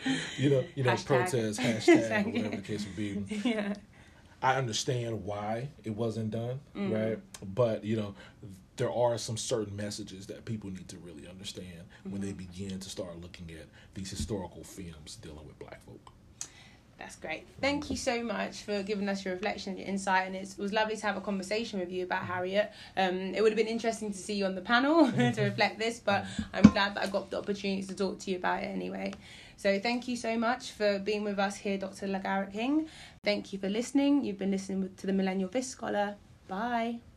you 0.76 0.84
know, 0.84 0.92
Hashtag. 0.92 1.06
protest 1.06 1.58
hashtag, 1.66 2.26
or 2.26 2.30
whatever 2.30 2.56
the 2.56 2.62
case 2.62 2.84
would 2.84 2.94
be. 2.96 3.24
yeah. 3.48 3.72
I 4.42 4.56
understand 4.56 5.24
why 5.24 5.68
it 5.82 5.96
wasn't 5.96 6.32
done, 6.32 6.60
Mm. 6.76 6.92
right? 6.92 7.18
But 7.54 7.82
you 7.82 7.96
know, 7.96 8.14
there 8.82 8.92
are 8.92 9.16
some 9.16 9.36
certain 9.36 9.76
messages 9.76 10.26
that 10.26 10.44
people 10.44 10.68
need 10.68 10.88
to 10.88 10.96
really 10.98 11.28
understand 11.28 11.82
when 12.10 12.20
they 12.20 12.32
Mm-hmm. 12.32 12.46
begin 12.46 12.80
to 12.80 12.90
start 12.90 13.20
looking 13.20 13.48
at 13.60 13.66
these 13.94 14.10
historical 14.10 14.64
films 14.64 15.10
dealing 15.22 15.46
with 15.46 15.56
black 15.60 15.80
folk. 15.86 16.06
That's 16.98 17.16
great. 17.16 17.44
Thank 17.60 17.90
you 17.90 17.96
so 17.96 18.22
much 18.22 18.62
for 18.62 18.82
giving 18.82 19.08
us 19.08 19.24
your 19.24 19.34
reflection 19.34 19.70
and 19.70 19.78
your 19.80 19.88
insight. 19.88 20.26
And 20.26 20.34
it 20.36 20.54
was 20.58 20.72
lovely 20.72 20.96
to 20.96 21.06
have 21.06 21.16
a 21.16 21.20
conversation 21.20 21.78
with 21.80 21.90
you 21.92 22.02
about 22.04 22.24
Harriet. 22.24 22.72
Um, 22.96 23.16
it 23.36 23.40
would 23.42 23.52
have 23.52 23.56
been 23.56 23.74
interesting 23.78 24.10
to 24.12 24.18
see 24.18 24.34
you 24.34 24.46
on 24.46 24.54
the 24.54 24.60
panel 24.72 25.10
to 25.36 25.42
reflect 25.42 25.78
this, 25.78 26.00
but 26.00 26.24
I'm 26.52 26.62
glad 26.76 26.94
that 26.94 27.02
I 27.04 27.06
got 27.08 27.30
the 27.30 27.38
opportunity 27.38 27.82
to 27.86 27.94
talk 27.94 28.18
to 28.20 28.30
you 28.30 28.36
about 28.38 28.62
it 28.64 28.66
anyway. 28.66 29.12
So 29.56 29.78
thank 29.78 30.08
you 30.08 30.16
so 30.16 30.36
much 30.38 30.72
for 30.72 30.98
being 30.98 31.22
with 31.24 31.38
us 31.38 31.56
here, 31.56 31.78
Dr. 31.78 32.06
LaGarrett 32.08 32.52
King. 32.52 32.88
Thank 33.24 33.52
you 33.52 33.58
for 33.58 33.68
listening. 33.68 34.24
You've 34.24 34.38
been 34.38 34.50
listening 34.50 34.90
to 34.96 35.06
the 35.06 35.12
Millennial 35.12 35.48
Vis 35.48 35.68
Scholar. 35.68 36.16
Bye. 36.48 37.11